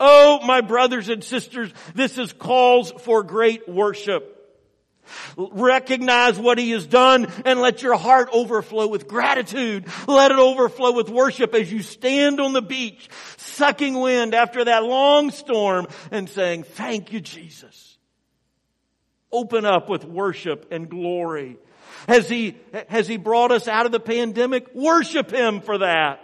Oh, 0.00 0.40
my 0.46 0.60
brothers 0.60 1.08
and 1.08 1.22
sisters, 1.22 1.72
this 1.94 2.18
is 2.18 2.32
calls 2.32 2.92
for 3.02 3.22
great 3.22 3.68
worship. 3.68 4.43
Recognize 5.36 6.38
what 6.38 6.58
He 6.58 6.70
has 6.70 6.86
done 6.86 7.26
and 7.44 7.60
let 7.60 7.82
your 7.82 7.96
heart 7.96 8.28
overflow 8.32 8.86
with 8.86 9.08
gratitude. 9.08 9.86
Let 10.06 10.30
it 10.30 10.38
overflow 10.38 10.92
with 10.92 11.08
worship 11.08 11.54
as 11.54 11.72
you 11.72 11.82
stand 11.82 12.40
on 12.40 12.52
the 12.52 12.62
beach, 12.62 13.08
sucking 13.36 13.98
wind 14.00 14.34
after 14.34 14.64
that 14.64 14.84
long 14.84 15.30
storm 15.30 15.86
and 16.10 16.28
saying, 16.28 16.64
thank 16.64 17.12
you, 17.12 17.20
Jesus. 17.20 17.98
Open 19.32 19.64
up 19.64 19.88
with 19.88 20.04
worship 20.04 20.68
and 20.70 20.88
glory. 20.88 21.58
Has 22.06 22.28
He, 22.28 22.56
has 22.88 23.08
He 23.08 23.16
brought 23.16 23.50
us 23.50 23.66
out 23.66 23.86
of 23.86 23.92
the 23.92 24.00
pandemic? 24.00 24.74
Worship 24.74 25.32
Him 25.32 25.60
for 25.60 25.78
that. 25.78 26.20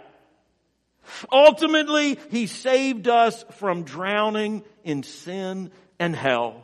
Ultimately, 1.31 2.17
He 2.29 2.47
saved 2.47 3.07
us 3.07 3.43
from 3.57 3.83
drowning 3.83 4.63
in 4.83 5.03
sin 5.03 5.71
and 5.99 6.15
hell. 6.15 6.63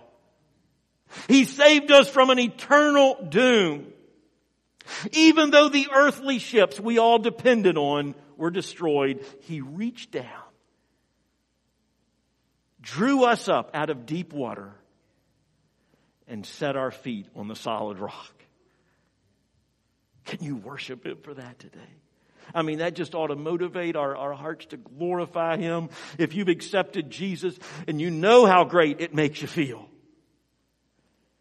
He 1.28 1.46
saved 1.46 1.92
us 1.92 2.10
from 2.10 2.30
an 2.30 2.40
eternal 2.40 3.26
doom. 3.30 3.94
Even 5.12 5.52
though 5.52 5.70
the 5.70 5.88
earthly 5.94 6.40
ships 6.40 6.80
we 6.80 6.98
all 6.98 7.20
depended 7.20 7.78
on 7.78 8.16
were 8.38 8.52
destroyed, 8.52 9.26
He 9.42 9.62
reached 9.62 10.12
down, 10.12 10.44
drew 12.82 13.24
us 13.26 13.50
up 13.50 13.72
out 13.74 13.90
of 13.90 14.06
deep 14.06 14.34
water, 14.34 14.74
and 16.28 16.46
set 16.46 16.76
our 16.76 16.92
feet 16.92 17.28
on 17.36 17.48
the 17.48 17.56
solid 17.56 18.00
rock. 18.00 18.34
Can 20.26 20.44
you 20.44 20.58
worship 20.58 21.06
Him 21.06 21.18
for 21.22 21.34
that 21.34 21.60
today? 21.60 21.80
I 22.54 22.62
mean, 22.62 22.80
that 22.80 22.96
just 22.96 23.14
ought 23.14 23.28
to 23.28 23.36
motivate 23.36 23.96
our, 23.96 24.16
our 24.16 24.34
hearts 24.34 24.68
to 24.68 24.78
glorify 24.78 25.58
Him. 25.58 25.90
If 26.18 26.34
you've 26.34 26.48
accepted 26.48 27.10
Jesus 27.10 27.58
and 27.88 28.00
you 28.00 28.10
know 28.10 28.46
how 28.46 28.64
great 28.64 29.02
it 29.02 29.14
makes 29.14 29.42
you 29.42 29.48
feel. 29.48 29.90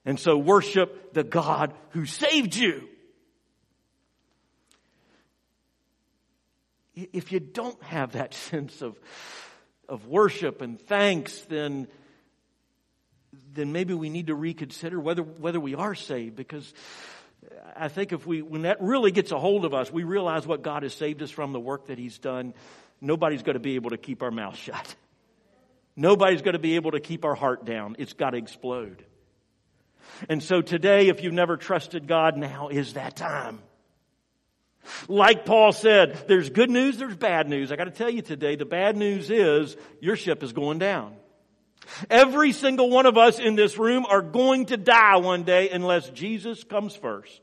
And 0.06 0.20
so 0.20 0.38
worship 0.38 1.12
the 1.12 1.24
God 1.24 1.74
who 1.90 2.06
saved 2.06 2.54
you. 2.54 2.88
If 6.94 7.32
you 7.32 7.40
don't 7.40 7.82
have 7.82 8.12
that 8.12 8.32
sense 8.48 8.80
of, 8.80 8.98
of 9.88 10.06
worship 10.06 10.62
and 10.62 10.80
thanks, 10.80 11.40
then, 11.42 11.88
then 13.52 13.72
maybe 13.72 13.94
we 13.94 14.08
need 14.08 14.28
to 14.28 14.34
reconsider 14.36 14.98
whether, 14.98 15.22
whether 15.22 15.58
we 15.60 15.74
are 15.74 15.96
saved 15.96 16.36
because 16.36 16.72
I 17.76 17.88
think 17.88 18.12
if 18.12 18.26
we, 18.26 18.42
when 18.42 18.62
that 18.62 18.80
really 18.80 19.10
gets 19.10 19.32
a 19.32 19.38
hold 19.38 19.64
of 19.64 19.74
us, 19.74 19.92
we 19.92 20.04
realize 20.04 20.46
what 20.46 20.62
God 20.62 20.84
has 20.84 20.94
saved 20.94 21.20
us 21.22 21.30
from, 21.30 21.52
the 21.52 21.60
work 21.60 21.86
that 21.86 21.98
He's 21.98 22.18
done, 22.18 22.54
nobody's 23.00 23.42
going 23.42 23.54
to 23.54 23.60
be 23.60 23.74
able 23.74 23.90
to 23.90 23.98
keep 23.98 24.22
our 24.22 24.30
mouth 24.30 24.56
shut. 24.56 24.94
Nobody's 25.96 26.42
going 26.42 26.54
to 26.54 26.60
be 26.60 26.76
able 26.76 26.92
to 26.92 27.00
keep 27.00 27.24
our 27.24 27.34
heart 27.34 27.64
down. 27.64 27.96
It's 27.98 28.12
got 28.12 28.30
to 28.30 28.36
explode. 28.36 29.04
And 30.28 30.42
so 30.42 30.62
today, 30.62 31.08
if 31.08 31.22
you've 31.22 31.32
never 31.32 31.56
trusted 31.56 32.06
God, 32.06 32.36
now 32.36 32.68
is 32.68 32.94
that 32.94 33.16
time. 33.16 33.60
Like 35.08 35.44
Paul 35.44 35.72
said, 35.72 36.24
there's 36.28 36.50
good 36.50 36.70
news, 36.70 36.98
there's 36.98 37.16
bad 37.16 37.48
news. 37.48 37.72
I 37.72 37.76
got 37.76 37.84
to 37.84 37.90
tell 37.90 38.10
you 38.10 38.22
today, 38.22 38.56
the 38.56 38.64
bad 38.64 38.96
news 38.96 39.30
is 39.30 39.76
your 40.00 40.16
ship 40.16 40.42
is 40.42 40.52
going 40.52 40.78
down. 40.78 41.14
Every 42.10 42.52
single 42.52 42.90
one 42.90 43.06
of 43.06 43.16
us 43.16 43.38
in 43.38 43.54
this 43.54 43.78
room 43.78 44.06
are 44.06 44.22
going 44.22 44.66
to 44.66 44.76
die 44.76 45.16
one 45.16 45.44
day 45.44 45.68
unless 45.70 46.08
Jesus 46.10 46.64
comes 46.64 46.96
first. 46.96 47.40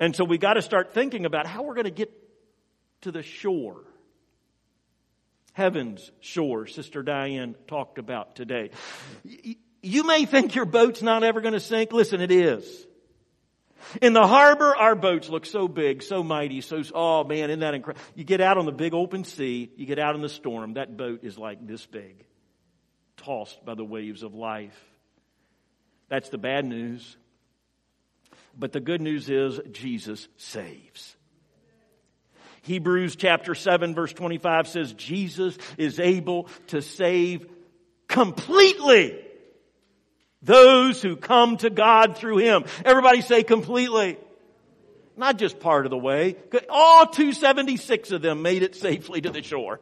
And 0.00 0.14
so 0.14 0.24
we 0.24 0.38
got 0.38 0.54
to 0.54 0.62
start 0.62 0.94
thinking 0.94 1.26
about 1.26 1.46
how 1.46 1.62
we're 1.62 1.74
going 1.74 1.84
to 1.84 1.90
get 1.90 2.12
to 3.02 3.12
the 3.12 3.22
shore. 3.22 3.84
Heaven's 5.52 6.12
shore, 6.20 6.66
Sister 6.66 7.02
Diane 7.02 7.56
talked 7.66 7.98
about 7.98 8.36
today. 8.36 8.70
You 9.88 10.04
may 10.04 10.26
think 10.26 10.54
your 10.54 10.66
boat's 10.66 11.00
not 11.00 11.24
ever 11.24 11.40
going 11.40 11.54
to 11.54 11.60
sink. 11.60 11.92
Listen, 11.92 12.20
it 12.20 12.30
is. 12.30 12.86
In 14.02 14.12
the 14.12 14.26
harbor, 14.26 14.76
our 14.76 14.94
boats 14.94 15.30
look 15.30 15.46
so 15.46 15.66
big, 15.66 16.02
so 16.02 16.22
mighty, 16.22 16.60
so, 16.60 16.82
oh 16.94 17.24
man, 17.24 17.48
isn't 17.48 17.60
that 17.60 17.72
incredible? 17.72 18.04
You 18.14 18.24
get 18.24 18.42
out 18.42 18.58
on 18.58 18.66
the 18.66 18.72
big 18.72 18.92
open 18.92 19.24
sea, 19.24 19.72
you 19.76 19.86
get 19.86 19.98
out 19.98 20.14
in 20.14 20.20
the 20.20 20.28
storm, 20.28 20.74
that 20.74 20.98
boat 20.98 21.20
is 21.22 21.38
like 21.38 21.66
this 21.66 21.86
big, 21.86 22.26
tossed 23.16 23.64
by 23.64 23.74
the 23.74 23.84
waves 23.84 24.22
of 24.22 24.34
life. 24.34 24.78
That's 26.10 26.28
the 26.28 26.38
bad 26.38 26.66
news. 26.66 27.16
But 28.58 28.72
the 28.72 28.80
good 28.80 29.00
news 29.00 29.30
is 29.30 29.58
Jesus 29.72 30.28
saves. 30.36 31.16
Hebrews 32.60 33.16
chapter 33.16 33.54
7 33.54 33.94
verse 33.94 34.12
25 34.12 34.68
says 34.68 34.92
Jesus 34.92 35.56
is 35.78 35.98
able 35.98 36.48
to 36.66 36.82
save 36.82 37.46
completely 38.06 39.24
those 40.42 41.02
who 41.02 41.16
come 41.16 41.56
to 41.58 41.70
God 41.70 42.16
through 42.16 42.38
Him. 42.38 42.64
Everybody 42.84 43.22
say 43.22 43.42
completely. 43.42 44.18
Not 45.16 45.36
just 45.36 45.58
part 45.58 45.84
of 45.84 45.90
the 45.90 45.98
way. 45.98 46.36
All 46.68 47.06
276 47.06 48.12
of 48.12 48.22
them 48.22 48.42
made 48.42 48.62
it 48.62 48.76
safely 48.76 49.20
to 49.20 49.30
the 49.30 49.42
shore. 49.42 49.80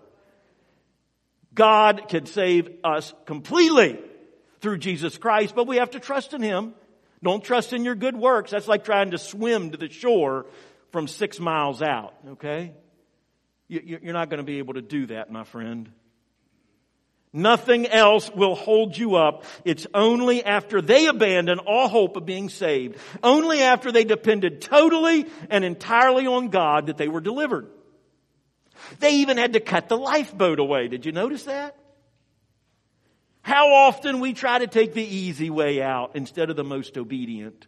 God 1.55 2.09
can 2.09 2.27
save 2.27 2.71
us 2.85 3.13
completely 3.27 3.99
through 4.61 4.79
Jesus 4.79 5.19
Christ, 5.19 5.55
but 5.55 5.67
we 5.67 5.77
have 5.77 5.91
to 5.91 6.01
trust 6.01 6.33
in 6.33 6.43
Him. 6.43 6.75
Don't 7.23 7.43
trust 7.43 7.73
in 7.73 7.85
your 7.85 7.95
good 7.95 8.17
works. 8.17 8.51
That's 8.51 8.69
like 8.69 8.85
trying 8.85 9.11
to 9.11 9.19
swim 9.19 9.71
to 9.71 9.77
the 9.77 9.89
shore 9.89 10.47
from 10.93 11.09
six 11.09 11.41
miles 11.41 11.83
out, 11.83 12.15
okay? 12.29 12.73
You're 13.69 14.13
not 14.13 14.31
going 14.31 14.39
to 14.39 14.45
be 14.45 14.59
able 14.59 14.75
to 14.75 14.83
do 14.83 15.07
that, 15.07 15.31
my 15.31 15.45
friend. 15.45 15.91
Nothing 17.37 17.87
else 17.87 18.31
will 18.35 18.55
hold 18.55 18.97
you 18.97 19.17
up. 19.17 19.45
It's 19.63 19.87
only 19.93 20.43
after 20.43 20.81
they 20.81 21.05
abandon 21.07 21.59
all 21.59 21.87
hope 21.87 22.17
of 22.17 22.25
being 22.25 22.49
saved, 22.49 22.97
only 23.23 23.61
after 23.61 23.93
they 23.93 24.05
depended 24.05 24.63
totally 24.63 25.27
and 25.51 25.63
entirely 25.63 26.27
on 26.27 26.49
God 26.49 26.87
that 26.87 26.97
they 26.97 27.09
were 27.09 27.21
delivered. 27.21 27.69
They 29.01 29.17
even 29.17 29.37
had 29.37 29.53
to 29.53 29.61
cut 29.61 29.91
the 29.91 29.99
lifeboat 29.99 30.61
away. 30.61 30.89
Did 30.89 31.05
you 31.05 31.13
notice 31.13 31.45
that? 31.45 31.77
How 33.43 33.71
often 33.71 34.21
we 34.21 34.33
try 34.33 34.59
to 34.59 34.67
take 34.67 34.95
the 34.95 35.05
easy 35.05 35.51
way 35.51 35.83
out 35.83 36.13
instead 36.17 36.49
of 36.49 36.57
the 36.57 36.65
most 36.65 36.97
obedient. 36.97 37.67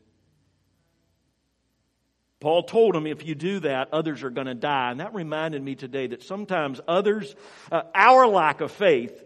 Paul 2.41 2.63
told 2.63 2.95
them 2.95 3.07
if 3.07 3.27
you 3.27 3.35
do 3.35 3.61
that, 3.61 3.93
others 3.93 4.23
are 4.23 4.31
going 4.31 4.47
to 4.47 4.55
die. 4.55 4.93
And 4.93 5.01
that 5.01 5.13
reminded 5.13 5.63
me 5.63 5.75
today 5.75 6.07
that 6.07 6.23
sometimes 6.23 6.81
others, 6.89 7.35
uh, 7.71 7.83
our 7.95 8.27
lack 8.27 8.63
of 8.63 8.73
faith 8.73 9.25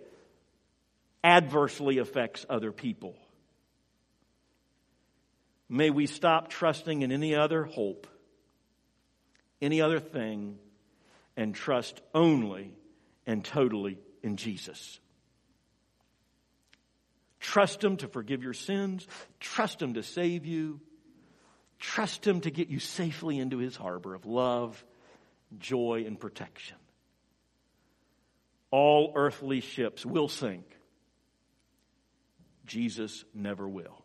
adversely 1.25 1.99
affects 1.99 2.45
other 2.49 2.73
people. 2.73 3.17
May 5.69 5.91
we 5.91 6.07
stop 6.07 6.49
trusting 6.49 7.03
in 7.03 7.13
any 7.13 7.35
other 7.35 7.65
hope, 7.65 8.07
any 9.61 9.81
other 9.81 10.01
thing, 10.01 10.59
and 11.37 11.55
trust 11.55 12.01
only 12.15 12.75
and 13.27 13.45
totally 13.45 13.99
in 14.23 14.37
Jesus. 14.37 15.01
Trust 17.41 17.83
Him 17.83 17.97
to 17.99 18.09
forgive 18.09 18.43
your 18.43 18.53
sins. 18.53 19.07
Trust 19.41 19.81
Him 19.81 19.95
to 19.95 20.03
save 20.03 20.45
you. 20.45 20.81
Trust 21.79 22.27
Him 22.27 22.41
to 22.43 22.51
get 22.51 22.69
you 22.69 22.79
safely 22.79 23.39
into 23.39 23.59
His 23.59 23.75
harbor 23.75 24.15
of 24.15 24.27
love, 24.27 24.85
joy, 25.59 26.05
and 26.07 26.19
protection. 26.21 26.77
All 28.71 29.13
earthly 29.17 29.61
ships 29.61 30.07
will 30.07 30.29
sink 30.29 30.72
Jesus 32.67 33.25
never 33.35 33.69
will. 33.69 34.02